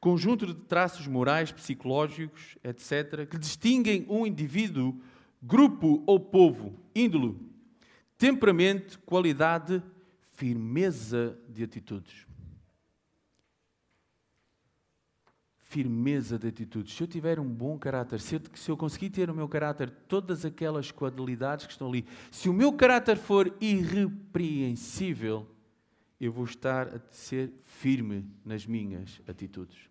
conjunto 0.00 0.46
de 0.46 0.54
traços 0.54 1.06
morais, 1.06 1.52
psicológicos, 1.52 2.56
etc., 2.64 3.26
que 3.28 3.36
distinguem 3.36 4.06
um 4.08 4.26
indivíduo, 4.26 4.98
grupo 5.42 6.02
ou 6.06 6.18
povo, 6.18 6.78
índole, 6.94 7.36
temperamento, 8.16 8.98
qualidade, 9.00 9.82
firmeza 10.32 11.38
de 11.48 11.64
atitudes. 11.64 12.28
firmeza 15.68 16.38
de 16.38 16.48
atitudes, 16.48 16.94
se 16.94 17.02
eu 17.02 17.06
tiver 17.06 17.38
um 17.38 17.46
bom 17.46 17.78
caráter, 17.78 18.20
se 18.20 18.36
eu, 18.36 18.40
se 18.54 18.70
eu 18.70 18.76
conseguir 18.76 19.10
ter 19.10 19.28
no 19.28 19.34
meu 19.34 19.46
caráter 19.46 19.90
todas 20.08 20.46
aquelas 20.46 20.90
qualidades 20.90 21.66
que 21.66 21.72
estão 21.72 21.88
ali, 21.88 22.06
se 22.30 22.48
o 22.48 22.54
meu 22.54 22.72
caráter 22.72 23.18
for 23.18 23.54
irrepreensível, 23.60 25.46
eu 26.18 26.32
vou 26.32 26.46
estar 26.46 26.88
a 26.88 27.00
ser 27.10 27.52
firme 27.64 28.24
nas 28.46 28.64
minhas 28.64 29.20
atitudes. 29.28 29.90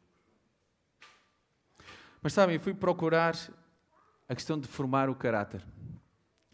Mas 2.24 2.34
sabem, 2.34 2.58
fui 2.58 2.74
procurar 2.74 3.36
a 4.28 4.36
questão 4.36 4.60
de 4.60 4.68
formar 4.68 5.10
o 5.10 5.16
caráter. 5.16 5.64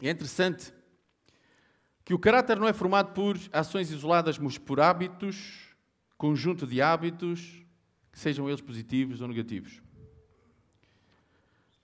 É 0.00 0.10
interessante 0.10 0.72
que 2.04 2.14
o 2.14 2.18
caráter 2.18 2.58
não 2.58 2.68
é 2.68 2.72
formado 2.72 3.12
por 3.12 3.38
ações 3.52 3.90
isoladas, 3.90 4.38
mas 4.38 4.58
por 4.58 4.80
hábitos, 4.80 5.74
conjunto 6.16 6.66
de 6.66 6.82
hábitos, 6.82 7.62
sejam 8.12 8.48
eles 8.48 8.60
positivos 8.60 9.20
ou 9.20 9.28
negativos. 9.28 9.80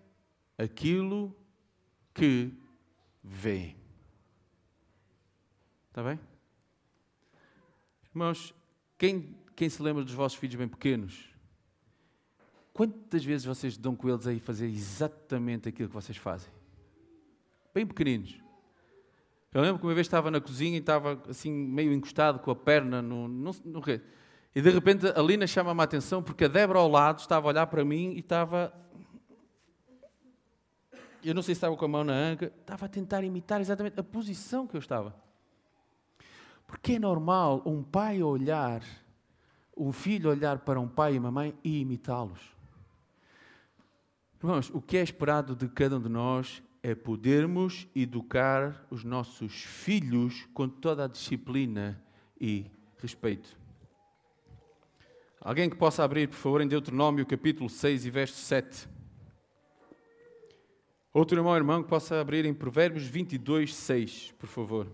aquilo 0.62 1.34
que 2.12 2.52
veem. 3.22 3.76
Está 5.88 6.02
bem? 6.02 6.18
Irmãos, 8.11 8.54
quem, 8.98 9.36
quem 9.56 9.68
se 9.68 9.82
lembra 9.82 10.04
dos 10.04 10.14
vossos 10.14 10.38
filhos 10.38 10.56
bem 10.56 10.68
pequenos? 10.68 11.30
Quantas 12.72 13.24
vezes 13.24 13.44
vocês 13.44 13.76
dão 13.76 13.94
com 13.94 14.08
eles 14.08 14.26
aí 14.26 14.38
fazer 14.38 14.66
exatamente 14.66 15.68
aquilo 15.68 15.88
que 15.88 15.94
vocês 15.94 16.16
fazem? 16.16 16.50
Bem 17.74 17.86
pequeninos. 17.86 18.38
Eu 19.52 19.62
lembro 19.62 19.80
que 19.80 19.86
uma 19.86 19.94
vez 19.94 20.06
estava 20.06 20.30
na 20.30 20.40
cozinha 20.40 20.76
e 20.76 20.80
estava 20.80 21.20
assim 21.28 21.50
meio 21.50 21.92
encostado 21.92 22.38
com 22.38 22.50
a 22.50 22.56
perna 22.56 23.02
no, 23.02 23.26
no, 23.26 23.50
no 23.64 23.82
e 24.54 24.61
de 24.61 24.70
repente 24.70 25.06
a 25.06 25.22
Lina 25.22 25.46
chama-me 25.46 25.80
a 25.80 25.84
atenção 25.84 26.22
porque 26.22 26.44
a 26.44 26.48
Débora 26.48 26.80
ao 26.80 26.88
lado 26.88 27.20
estava 27.20 27.46
a 27.46 27.50
olhar 27.50 27.66
para 27.66 27.84
mim 27.84 28.14
e 28.14 28.18
estava. 28.18 28.72
Eu 31.23 31.35
não 31.35 31.43
sei 31.43 31.55
se 31.55 31.59
estava 31.59 31.77
com 31.77 31.85
a 31.85 31.89
mão 31.89 32.05
na 32.05 32.14
anca, 32.14 32.53
estava 32.61 32.87
a 32.87 32.89
tentar 32.89 33.23
imitar 33.23 33.61
exatamente 33.61 33.99
a 34.01 34.03
posição 34.03 34.66
que 34.66 34.77
eu 34.77 34.81
estava. 34.81 35.14
Porque 36.66 36.93
é 36.93 36.99
normal 36.99 37.62
um 37.66 37.83
pai 37.83 38.23
olhar, 38.23 38.83
um 39.77 39.93
filho 39.93 40.31
olhar 40.31 40.61
para 40.61 40.81
um 40.81 40.89
pai 40.89 41.14
e 41.14 41.18
uma 41.18 41.31
mãe 41.31 41.55
e 41.62 41.81
imitá-los. 41.81 42.41
Irmãos, 44.43 44.71
o 44.71 44.81
que 44.81 44.97
é 44.97 45.03
esperado 45.03 45.55
de 45.55 45.68
cada 45.68 45.97
um 45.97 46.01
de 46.01 46.09
nós 46.09 46.62
é 46.83 46.95
podermos 46.95 47.87
educar 47.95 48.87
os 48.91 49.05
nossos 49.05 49.53
filhos 49.53 50.49
com 50.55 50.66
toda 50.68 51.05
a 51.05 51.09
disciplina 51.09 52.03
e 52.41 52.71
respeito. 52.99 53.59
Alguém 55.41 55.68
que 55.68 55.77
possa 55.77 56.03
abrir, 56.03 56.29
por 56.29 56.37
favor, 56.37 56.61
em 56.61 56.68
Deuteronômio 56.68 57.27
capítulo 57.27 57.68
6 57.68 58.07
e 58.07 58.11
verso 58.11 58.37
7. 58.37 58.89
Outro 61.12 61.36
irmão 61.36 61.50
ou 61.50 61.56
irmão 61.56 61.82
que 61.82 61.88
possa 61.88 62.20
abrir 62.20 62.44
em 62.44 62.54
Provérbios 62.54 63.04
22, 63.04 63.74
6, 63.74 64.32
por 64.38 64.46
favor. 64.46 64.86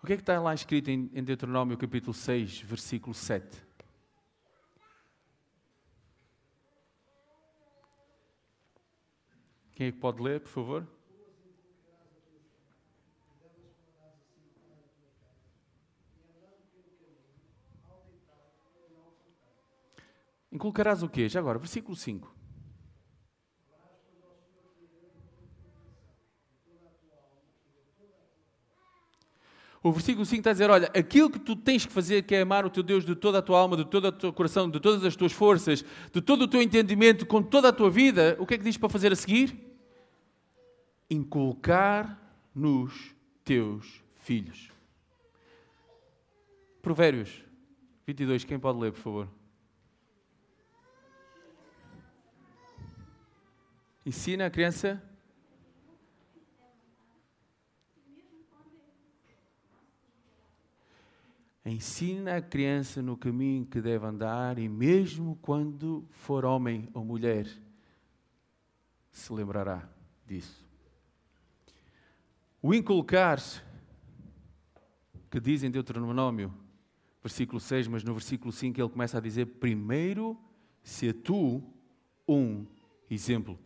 O 0.00 0.06
que 0.06 0.12
é 0.12 0.16
que 0.16 0.22
está 0.22 0.40
lá 0.40 0.54
escrito 0.54 0.90
em, 0.90 1.06
Deuteronômio 1.24 1.76
capítulo 1.76 2.14
6, 2.14 2.60
versículo 2.60 3.14
7? 3.14 3.64
Quem 9.72 9.88
é 9.88 9.92
que 9.92 9.98
pode 9.98 10.22
ler, 10.22 10.40
por 10.40 10.50
favor? 10.50 11.01
Inculcarás 20.52 21.02
o 21.02 21.08
quê? 21.08 21.30
Já 21.30 21.40
agora, 21.40 21.58
versículo 21.58 21.96
5. 21.96 22.42
O 29.82 29.90
versículo 29.90 30.24
5 30.24 30.40
está 30.40 30.50
a 30.50 30.52
dizer: 30.52 30.70
Olha, 30.70 30.90
aquilo 30.94 31.30
que 31.30 31.40
tu 31.40 31.56
tens 31.56 31.86
que 31.86 31.92
fazer, 31.92 32.22
que 32.22 32.34
é 32.34 32.42
amar 32.42 32.66
o 32.66 32.70
teu 32.70 32.82
Deus 32.82 33.04
de 33.04 33.16
toda 33.16 33.38
a 33.38 33.42
tua 33.42 33.58
alma, 33.58 33.76
de 33.76 33.86
todo 33.86 34.04
o 34.04 34.12
teu 34.12 34.32
coração, 34.32 34.70
de 34.70 34.78
todas 34.78 35.02
as 35.04 35.16
tuas 35.16 35.32
forças, 35.32 35.82
de 36.12 36.20
todo 36.20 36.42
o 36.42 36.48
teu 36.48 36.60
entendimento, 36.60 37.26
com 37.26 37.42
toda 37.42 37.70
a 37.70 37.72
tua 37.72 37.90
vida, 37.90 38.36
o 38.38 38.46
que 38.46 38.54
é 38.54 38.58
que 38.58 38.64
diz 38.64 38.76
para 38.76 38.90
fazer 38.90 39.10
a 39.10 39.16
seguir? 39.16 39.58
Inculcar 41.10 42.20
nos 42.54 43.14
teus 43.42 44.04
filhos. 44.16 44.70
Provérbios 46.80 47.42
22, 48.06 48.44
quem 48.44 48.58
pode 48.58 48.78
ler, 48.78 48.92
por 48.92 49.00
favor? 49.00 49.41
Ensina 54.04 54.46
a 54.46 54.50
criança. 54.50 55.00
Ensina 61.64 62.36
a 62.36 62.42
criança 62.42 63.00
no 63.00 63.16
caminho 63.16 63.64
que 63.64 63.80
deve 63.80 64.04
andar 64.04 64.58
e, 64.58 64.68
mesmo 64.68 65.38
quando 65.40 66.04
for 66.10 66.44
homem 66.44 66.88
ou 66.92 67.04
mulher, 67.04 67.46
se 69.12 69.32
lembrará 69.32 69.88
disso. 70.26 70.66
O 72.60 72.74
inculcar 72.74 73.38
que 75.30 75.40
diz 75.40 75.62
em 75.62 75.70
Deuteronomio, 75.70 76.52
versículo 77.22 77.60
6, 77.60 77.86
mas 77.86 78.02
no 78.02 78.12
versículo 78.12 78.50
5 78.50 78.80
ele 78.80 78.88
começa 78.88 79.18
a 79.18 79.20
dizer: 79.20 79.46
primeiro 79.46 80.36
se 80.82 81.12
tu 81.12 81.62
um 82.26 82.66
exemplo. 83.08 83.56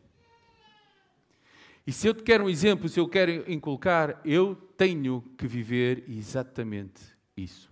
E 1.87 1.93
se 1.93 2.09
eu 2.09 2.14
te 2.14 2.22
quero 2.24 2.45
um 2.45 2.49
exemplo, 2.49 2.89
se 2.89 2.99
eu 2.99 3.09
quero 3.09 3.51
inculcar, 3.51 4.20
eu 4.24 4.57
tenho 4.76 5.22
que 5.39 5.47
viver 5.47 6.05
exatamente 6.09 7.01
isso. 7.37 7.70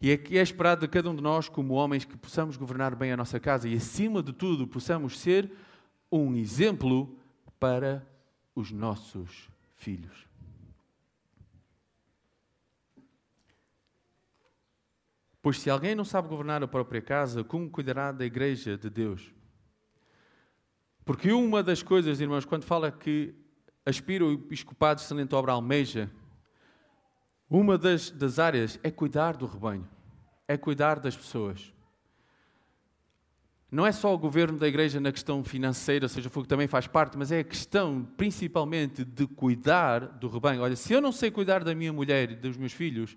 E 0.00 0.10
é 0.10 0.16
que 0.16 0.36
é 0.36 0.42
esperado 0.42 0.80
de 0.80 0.88
cada 0.88 1.08
um 1.08 1.14
de 1.14 1.22
nós, 1.22 1.48
como 1.48 1.74
homens, 1.74 2.04
que 2.04 2.16
possamos 2.16 2.56
governar 2.56 2.96
bem 2.96 3.12
a 3.12 3.16
nossa 3.16 3.38
casa 3.38 3.68
e, 3.68 3.76
acima 3.76 4.22
de 4.22 4.32
tudo, 4.32 4.66
possamos 4.66 5.18
ser 5.18 5.52
um 6.10 6.34
exemplo 6.34 7.16
para 7.60 8.04
os 8.54 8.72
nossos 8.72 9.48
filhos. 9.76 10.26
Pois 15.42 15.60
se 15.60 15.70
alguém 15.70 15.94
não 15.94 16.04
sabe 16.04 16.28
governar 16.28 16.62
a 16.62 16.68
própria 16.68 17.00
casa, 17.00 17.44
como 17.44 17.70
cuidará 17.70 18.10
da 18.10 18.24
igreja 18.24 18.76
de 18.76 18.90
Deus? 18.90 19.32
Porque 21.10 21.32
uma 21.32 21.60
das 21.60 21.82
coisas, 21.82 22.20
irmãos, 22.20 22.44
quando 22.44 22.62
fala 22.62 22.88
que 22.92 23.34
aspira 23.84 24.24
o 24.24 24.32
episcopado 24.32 25.00
excelente 25.00 25.34
obra 25.34 25.50
almeja, 25.50 26.08
uma 27.50 27.76
das, 27.76 28.12
das 28.12 28.38
áreas 28.38 28.78
é 28.80 28.92
cuidar 28.92 29.36
do 29.36 29.44
rebanho, 29.44 29.88
é 30.46 30.56
cuidar 30.56 31.00
das 31.00 31.16
pessoas. 31.16 31.74
Não 33.72 33.84
é 33.84 33.90
só 33.90 34.14
o 34.14 34.18
governo 34.18 34.56
da 34.56 34.68
igreja 34.68 35.00
na 35.00 35.10
questão 35.10 35.42
financeira, 35.42 36.06
seja 36.06 36.28
o 36.28 36.30
que 36.30 36.46
também 36.46 36.68
faz 36.68 36.86
parte, 36.86 37.18
mas 37.18 37.32
é 37.32 37.40
a 37.40 37.44
questão 37.44 38.04
principalmente 38.16 39.04
de 39.04 39.26
cuidar 39.26 40.06
do 40.06 40.28
rebanho. 40.28 40.62
Olha, 40.62 40.76
se 40.76 40.92
eu 40.92 41.00
não 41.00 41.10
sei 41.10 41.32
cuidar 41.32 41.64
da 41.64 41.74
minha 41.74 41.92
mulher 41.92 42.30
e 42.30 42.36
dos 42.36 42.56
meus 42.56 42.72
filhos, 42.72 43.16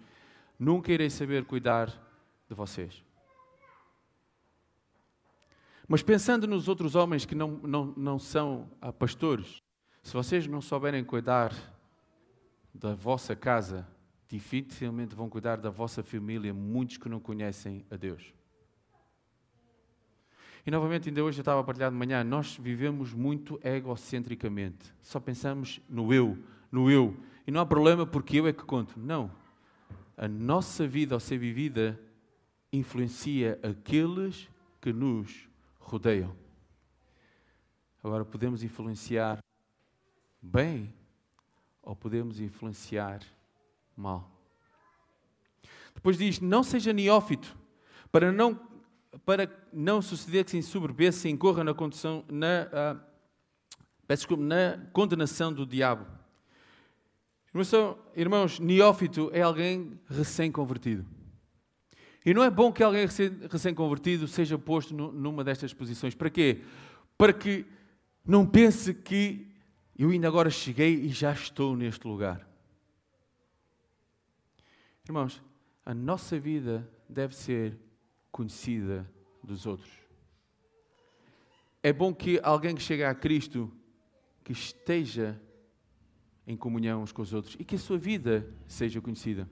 nunca 0.58 0.92
irei 0.92 1.12
saber 1.12 1.46
cuidar 1.46 1.90
de 2.50 2.56
vocês. 2.56 3.03
Mas 5.88 6.02
pensando 6.02 6.48
nos 6.48 6.68
outros 6.68 6.96
homens 6.96 7.26
que 7.26 7.36
não, 7.36 7.60
não, 7.64 7.94
não 7.98 8.20
são 8.20 8.70
ah, 8.82 8.92
pastores, 8.92 9.62
se 10.02 10.14
vocês 10.14 10.48
não 10.48 10.62
souberem 10.62 11.04
cuidar 11.04 11.54
da 12.74 12.96
vossa 12.96 13.36
casa, 13.36 13.88
dificilmente 14.28 15.16
vão 15.16 15.30
cuidar 15.30 15.58
da 15.58 15.70
vossa 15.70 16.02
família, 16.02 16.54
muitos 16.54 16.98
que 16.98 17.08
não 17.08 17.20
conhecem 17.20 17.86
a 17.92 17.96
Deus. 17.96 18.34
E 20.66 20.72
novamente, 20.72 21.10
ainda 21.10 21.24
hoje 21.24 21.40
eu 21.40 21.42
estava 21.42 21.60
a 21.60 21.64
partilhar 21.64 21.92
de 21.92 21.98
manhã, 21.98 22.24
nós 22.24 22.58
vivemos 22.58 23.14
muito 23.14 23.60
egocentricamente. 23.62 24.94
Só 25.02 25.20
pensamos 25.20 25.82
no 25.90 26.14
eu, 26.14 26.38
no 26.72 26.90
eu. 26.90 27.16
E 27.46 27.52
não 27.52 27.60
há 27.60 27.66
problema 27.66 28.06
porque 28.06 28.40
eu 28.40 28.48
é 28.48 28.54
que 28.54 28.64
conto. 28.64 28.98
Não. 28.98 29.30
A 30.16 30.28
nossa 30.28 30.88
vida, 30.88 31.16
ao 31.16 31.20
ser 31.20 31.38
vivida, 31.38 32.00
influencia 32.72 33.60
aqueles 33.62 34.50
que 34.80 34.94
nos 34.94 35.50
rodeiam. 35.94 36.36
Agora, 38.04 38.26
podemos 38.26 38.64
influenciar 38.64 39.38
bem 40.42 40.92
ou 41.84 41.96
podemos 41.96 42.40
influenciar 42.40 43.22
mal. 43.96 44.28
Depois 45.94 46.18
diz: 46.18 46.40
não 46.40 46.64
seja 46.64 46.92
neófito, 46.92 47.56
para 48.12 48.32
não, 48.32 48.60
para 49.24 49.48
não 49.72 50.02
suceder 50.02 50.44
que 50.44 50.52
se 50.52 50.58
ensoberbeça 50.58 51.28
e 51.28 51.32
incorra 51.32 51.64
na, 51.64 51.76
condição, 51.76 52.26
na, 52.28 52.98
uh, 52.98 54.38
na 54.38 54.84
condenação 54.92 55.54
do 55.54 55.64
diabo. 55.64 56.08
Irmãos, 57.54 57.72
irmãos, 58.16 58.60
neófito 58.60 59.30
é 59.32 59.44
alguém 59.44 60.00
recém-convertido. 60.10 61.06
E 62.26 62.34
não 62.34 62.44
é 62.44 62.50
bom 62.50 62.72
que 62.72 62.82
alguém 62.82 63.06
recém-convertido 63.50 64.28
seja 64.28 64.58
posto 64.58 64.94
numa 64.94 65.44
destas 65.44 65.74
posições. 65.74 66.16
Para 66.16 66.30
quê? 66.30 66.62
Para 67.18 67.34
que 67.34 67.66
não 68.26 68.46
pense 68.46 68.94
que 68.94 69.48
eu 69.98 70.10
ainda 70.10 70.28
agora 70.28 70.50
cheguei 70.50 70.96
e 70.96 71.10
já 71.10 71.34
estou 71.34 71.76
neste 71.76 72.08
lugar. 72.08 72.48
Irmãos, 75.06 75.44
a 75.86 75.94
nossa 75.94 76.40
vida 76.40 76.90
deve 77.10 77.36
ser 77.36 77.78
conhecida 78.32 79.10
dos 79.44 79.66
outros. 79.66 79.92
É 81.82 81.92
bom 81.92 82.14
que 82.14 82.40
alguém 82.42 82.74
que 82.74 82.82
chega 82.82 83.10
a 83.10 83.16
Cristo 83.16 83.70
que 84.44 84.54
esteja 84.54 85.40
em 86.48 86.56
comunhão 86.56 87.04
uns 87.04 87.12
com 87.12 87.22
os 87.22 87.34
outros 87.34 87.56
e 87.60 87.66
que 87.66 87.76
a 87.76 87.80
sua 87.80 87.98
vida 87.98 88.50
seja 88.66 89.02
conhecida. 89.02 89.48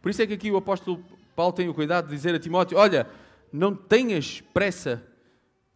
Por 0.00 0.10
isso 0.10 0.20
é 0.20 0.26
que 0.26 0.34
aqui 0.34 0.50
o 0.50 0.56
apóstolo 0.56 1.02
Paulo 1.34 1.52
tem 1.52 1.68
o 1.68 1.74
cuidado 1.74 2.08
de 2.08 2.14
dizer 2.14 2.34
a 2.34 2.38
Timóteo: 2.38 2.78
Olha, 2.78 3.08
não 3.52 3.74
tenhas 3.74 4.40
pressa 4.52 5.02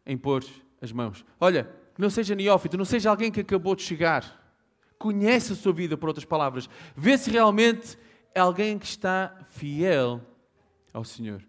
em 0.04 0.16
pôr 0.16 0.44
as 0.80 0.92
mãos. 0.92 1.24
Olha, 1.40 1.68
não 1.98 2.10
seja 2.10 2.34
neófito, 2.34 2.76
não 2.76 2.84
seja 2.84 3.10
alguém 3.10 3.30
que 3.30 3.40
acabou 3.40 3.74
de 3.74 3.82
chegar. 3.82 4.44
Conhece 4.98 5.52
a 5.52 5.56
sua 5.56 5.72
vida, 5.72 5.96
por 5.96 6.08
outras 6.08 6.24
palavras. 6.24 6.68
Vê 6.94 7.18
se 7.18 7.30
realmente 7.30 7.98
é 8.34 8.40
alguém 8.40 8.78
que 8.78 8.86
está 8.86 9.46
fiel 9.50 10.20
ao 10.92 11.04
Senhor. 11.04 11.42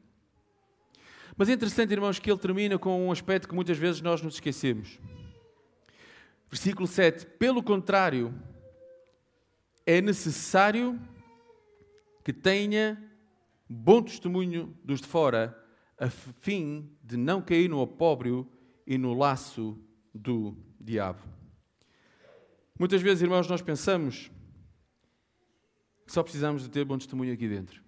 Mas 1.35 1.49
é 1.49 1.53
interessante, 1.53 1.91
irmãos, 1.91 2.17
que 2.17 2.31
ele 2.31 2.39
termina 2.39 2.79
com 2.79 3.07
um 3.07 3.11
aspecto 3.11 3.47
que 3.47 3.55
muitas 3.55 3.77
vezes 3.77 4.01
nós 4.01 4.21
nos 4.21 4.35
esquecemos. 4.35 4.99
Versículo 6.49 6.87
7. 6.87 7.25
Pelo 7.37 7.61
contrário, 7.61 8.33
é 9.85 10.01
necessário 10.01 10.99
que 12.23 12.33
tenha 12.33 13.01
bom 13.69 14.01
testemunho 14.01 14.77
dos 14.83 15.01
de 15.01 15.07
fora, 15.07 15.57
a 15.99 16.09
fim 16.09 16.95
de 17.03 17.17
não 17.17 17.41
cair 17.41 17.69
no 17.69 17.79
opróbrio 17.79 18.49
e 18.85 18.97
no 18.97 19.13
laço 19.13 19.77
do 20.13 20.55
diabo. 20.79 21.21
Muitas 22.79 23.01
vezes, 23.01 23.23
irmãos, 23.23 23.47
nós 23.47 23.61
pensamos 23.61 24.31
que 26.05 26.11
só 26.11 26.23
precisamos 26.23 26.61
de 26.61 26.69
ter 26.69 26.85
bom 26.85 26.97
testemunho 26.97 27.33
aqui 27.33 27.47
dentro. 27.49 27.83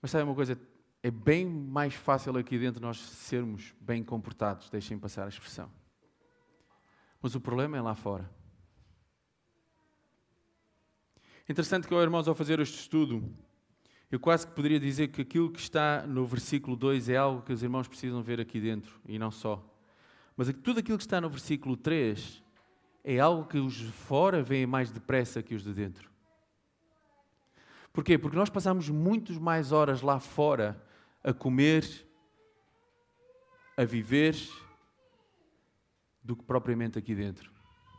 Mas 0.00 0.10
sabe 0.10 0.24
uma 0.24 0.34
coisa? 0.34 0.58
É 1.02 1.10
bem 1.10 1.44
mais 1.44 1.94
fácil 1.94 2.36
aqui 2.36 2.58
dentro 2.58 2.80
nós 2.80 2.98
sermos 2.98 3.74
bem 3.80 4.02
comportados, 4.04 4.70
deixem 4.70 4.98
passar 4.98 5.24
a 5.24 5.28
expressão. 5.28 5.70
Mas 7.20 7.34
o 7.34 7.40
problema 7.40 7.76
é 7.76 7.80
lá 7.80 7.94
fora. 7.94 8.30
Interessante 11.48 11.88
que, 11.88 11.94
irmãos, 11.94 12.28
ao 12.28 12.34
fazer 12.34 12.60
este 12.60 12.78
estudo, 12.78 13.28
eu 14.10 14.20
quase 14.20 14.46
que 14.46 14.52
poderia 14.52 14.78
dizer 14.78 15.08
que 15.08 15.22
aquilo 15.22 15.50
que 15.50 15.58
está 15.58 16.06
no 16.06 16.24
versículo 16.24 16.76
2 16.76 17.08
é 17.08 17.16
algo 17.16 17.42
que 17.42 17.52
os 17.52 17.62
irmãos 17.62 17.88
precisam 17.88 18.22
ver 18.22 18.40
aqui 18.40 18.60
dentro, 18.60 19.00
e 19.06 19.18
não 19.18 19.30
só. 19.30 19.62
Mas 20.36 20.52
tudo 20.62 20.80
aquilo 20.80 20.98
que 20.98 21.04
está 21.04 21.20
no 21.20 21.28
versículo 21.28 21.76
3 21.76 22.42
é 23.04 23.18
algo 23.18 23.46
que 23.46 23.58
os 23.58 23.74
de 23.74 23.90
fora 23.90 24.42
veem 24.42 24.66
mais 24.66 24.90
depressa 24.90 25.42
que 25.42 25.54
os 25.54 25.64
de 25.64 25.72
dentro. 25.72 26.10
Porquê? 27.92 28.16
Porque 28.16 28.36
nós 28.36 28.48
passamos 28.48 28.88
muitas 28.88 29.36
mais 29.36 29.72
horas 29.72 30.00
lá 30.00 30.18
fora 30.18 30.82
a 31.22 31.32
comer, 31.32 31.84
a 33.76 33.84
viver, 33.84 34.36
do 36.22 36.36
que 36.36 36.44
propriamente 36.44 36.98
aqui 36.98 37.14
dentro. 37.14 37.51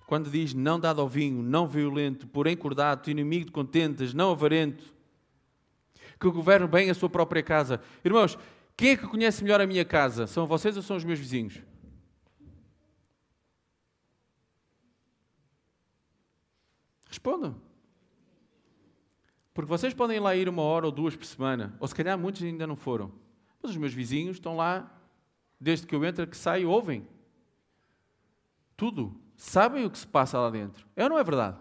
Quando 0.06 0.30
diz 0.30 0.54
não 0.54 0.80
dado 0.80 1.02
ao 1.02 1.08
vinho, 1.08 1.42
não 1.42 1.68
violento, 1.68 2.28
porém 2.28 2.56
cordato, 2.56 3.10
inimigo 3.10 3.46
de 3.46 3.52
contentes, 3.52 4.14
não 4.14 4.32
avarento, 4.32 4.94
que 6.20 6.30
governe 6.30 6.68
bem 6.68 6.90
a 6.90 6.94
sua 6.94 7.10
própria 7.10 7.42
casa. 7.42 7.82
Irmãos, 8.04 8.38
quem 8.76 8.92
é 8.92 8.98
que 8.98 9.08
conhece 9.08 9.44
melhor 9.44 9.62
a 9.62 9.68
minha 9.68 9.86
casa? 9.86 10.28
São 10.28 10.48
vocês 10.48 10.76
ou 10.76 10.84
são 10.84 10.98
os 10.98 11.04
meus 11.04 11.20
vizinhos? 11.20 11.62
Respondam. 17.08 17.56
Porque 19.54 19.70
vocês 19.70 19.94
podem 19.94 20.20
lá 20.20 20.36
ir 20.36 20.50
uma 20.50 20.64
hora 20.64 20.88
ou 20.88 20.92
duas 20.92 21.16
por 21.16 21.26
semana, 21.26 21.76
ou 21.80 21.88
se 21.88 21.94
calhar 21.94 22.18
muitos 22.18 22.42
ainda 22.42 22.66
não 22.66 22.76
foram. 22.76 23.12
Mas 23.62 23.72
os 23.72 23.78
meus 23.78 23.94
vizinhos 23.94 24.38
estão 24.38 24.58
lá, 24.58 24.92
desde 25.60 25.86
que 25.86 25.94
eu 25.94 26.04
entro, 26.04 26.26
que 26.26 26.36
saio, 26.36 26.70
ouvem. 26.70 27.08
Tudo 28.76 29.23
sabem 29.44 29.86
o 29.86 29.90
que 29.90 29.98
se 29.98 30.08
passa 30.08 30.40
lá 30.40 30.50
dentro. 30.50 30.88
É 30.96 31.04
ou 31.04 31.10
não 31.10 31.20
é 31.20 31.24
verdade? 31.24 31.58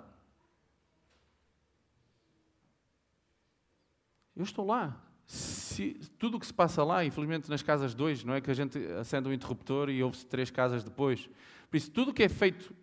Eu 4.36 4.44
estou 4.44 4.64
lá. 4.64 4.96
Se, 5.26 5.94
tudo 6.18 6.36
o 6.36 6.40
que 6.40 6.46
se 6.46 6.54
passa 6.54 6.84
lá, 6.84 7.04
infelizmente 7.04 7.50
nas 7.50 7.62
casas 7.62 7.92
dois, 7.92 8.22
não 8.22 8.34
é 8.34 8.40
que 8.40 8.50
a 8.50 8.54
gente 8.54 8.78
acende 9.00 9.28
um 9.28 9.32
interruptor 9.32 9.90
e 9.90 10.02
ouve-se 10.02 10.24
três 10.26 10.50
casas 10.50 10.84
depois. 10.84 11.28
Por 11.68 11.76
isso, 11.76 11.90
tudo 11.90 12.12
o 12.12 12.14
que 12.14 12.22
é 12.22 12.28
feito, 12.28 12.74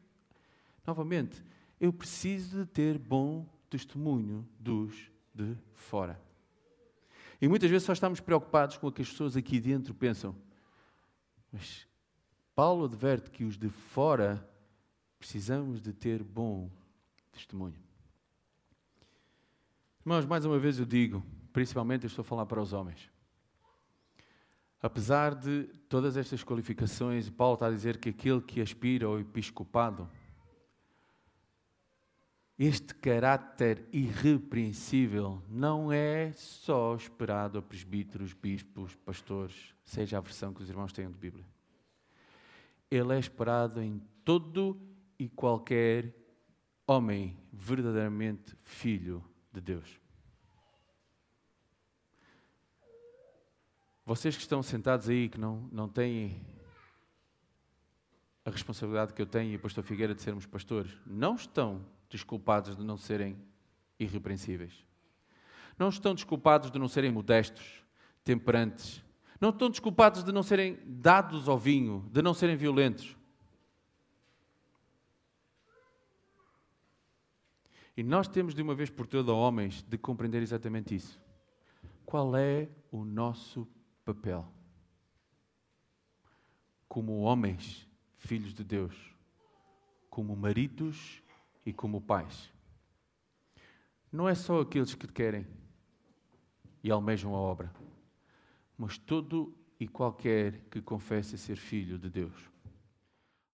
novamente, 0.85 1.43
eu 1.79 1.93
preciso 1.93 2.59
de 2.59 2.65
ter 2.65 2.97
bom 2.97 3.45
testemunho 3.69 4.47
dos 4.59 5.09
de 5.33 5.55
fora. 5.73 6.19
E 7.41 7.47
muitas 7.47 7.69
vezes 7.69 7.85
só 7.85 7.93
estamos 7.93 8.19
preocupados 8.19 8.77
com 8.77 8.87
o 8.87 8.91
que 8.91 9.01
as 9.01 9.09
pessoas 9.09 9.37
aqui 9.37 9.61
dentro 9.61 9.93
pensam. 9.93 10.35
Mas 11.51 11.87
Paulo 12.53 12.85
adverte 12.85 13.31
que 13.31 13.45
os 13.45 13.57
de 13.57 13.69
fora 13.69 14.45
precisamos 15.19 15.81
de 15.81 15.91
ter 15.91 16.23
bom 16.23 16.71
testemunho. 17.31 17.77
Irmãos, 20.01 20.25
mais 20.25 20.45
uma 20.45 20.57
vez 20.57 20.79
eu 20.79 20.85
digo, 20.85 21.23
principalmente 21.51 22.05
eu 22.05 22.07
estou 22.07 22.23
a 22.23 22.25
falar 22.25 22.45
para 22.45 22.61
os 22.61 22.71
homens. 22.71 23.11
Apesar 24.81 25.35
de 25.35 25.63
todas 25.89 26.15
estas 26.15 26.41
qualificações, 26.41 27.29
Paulo 27.29 27.55
está 27.55 27.67
a 27.67 27.71
dizer 27.71 27.97
que 27.97 28.09
aquele 28.09 28.41
que 28.41 28.61
aspira 28.61 29.05
ao 29.05 29.19
episcopado, 29.19 30.09
este 32.57 32.95
caráter 32.95 33.85
irrepreensível 33.91 35.43
não 35.49 35.91
é 35.91 36.31
só 36.31 36.95
esperado 36.95 37.57
a 37.57 37.61
presbíteros, 37.61 38.33
bispos, 38.33 38.95
pastores, 38.95 39.75
seja 39.83 40.17
a 40.17 40.21
versão 40.21 40.53
que 40.53 40.61
os 40.61 40.69
irmãos 40.69 40.93
tenham 40.93 41.11
de 41.11 41.17
Bíblia. 41.17 41.45
Ele 42.89 43.15
é 43.15 43.19
esperado 43.19 43.81
em 43.81 44.01
todo 44.23 44.79
e 45.19 45.27
qualquer 45.27 46.15
homem 46.87 47.37
verdadeiramente 47.51 48.55
filho 48.63 49.23
de 49.51 49.61
Deus. 49.61 49.99
Vocês 54.05 54.35
que 54.35 54.41
estão 54.41 54.63
sentados 54.63 55.07
aí, 55.07 55.29
que 55.29 55.39
não, 55.39 55.69
não 55.71 55.87
têm 55.87 56.41
a 58.43 58.49
responsabilidade 58.49 59.13
que 59.13 59.21
eu 59.21 59.25
tenho 59.27 59.51
e 59.51 59.55
o 59.57 59.59
pastor 59.59 59.83
Figueira 59.83 60.15
de 60.15 60.21
sermos 60.23 60.47
pastores, 60.47 60.97
não 61.05 61.35
estão 61.35 61.85
desculpados 62.09 62.75
de 62.75 62.83
não 62.83 62.97
serem 62.97 63.37
irrepreensíveis. 63.99 64.83
Não 65.77 65.89
estão 65.89 66.15
desculpados 66.15 66.71
de 66.71 66.79
não 66.79 66.87
serem 66.87 67.11
modestos, 67.11 67.83
temperantes. 68.23 69.03
Não 69.39 69.49
estão 69.49 69.69
desculpados 69.69 70.23
de 70.23 70.31
não 70.31 70.41
serem 70.41 70.79
dados 70.85 71.47
ao 71.47 71.59
vinho, 71.59 72.09
de 72.11 72.21
não 72.21 72.33
serem 72.33 72.57
violentos. 72.57 73.15
E 77.99 78.03
nós 78.03 78.29
temos 78.29 78.55
de 78.55 78.61
uma 78.61 78.73
vez 78.73 78.89
por 78.89 79.05
todas, 79.05 79.35
homens, 79.35 79.83
de 79.83 79.97
compreender 79.97 80.41
exatamente 80.41 80.95
isso. 80.95 81.19
Qual 82.05 82.33
é 82.33 82.69
o 82.89 83.03
nosso 83.03 83.67
papel? 84.05 84.49
Como 86.87 87.19
homens, 87.19 87.85
filhos 88.15 88.53
de 88.53 88.63
Deus, 88.63 88.95
como 90.09 90.33
maridos 90.33 91.21
e 91.65 91.73
como 91.73 91.99
pais. 91.99 92.49
Não 94.09 94.29
é 94.29 94.33
só 94.33 94.61
aqueles 94.61 94.95
que 94.95 95.05
querem 95.05 95.45
e 96.81 96.89
almejam 96.89 97.35
a 97.35 97.37
obra, 97.37 97.69
mas 98.77 98.97
todo 98.97 99.53
e 99.77 99.89
qualquer 99.89 100.61
que 100.71 100.81
confesse 100.81 101.37
ser 101.37 101.57
filho 101.57 101.99
de 101.99 102.09
Deus. 102.09 102.49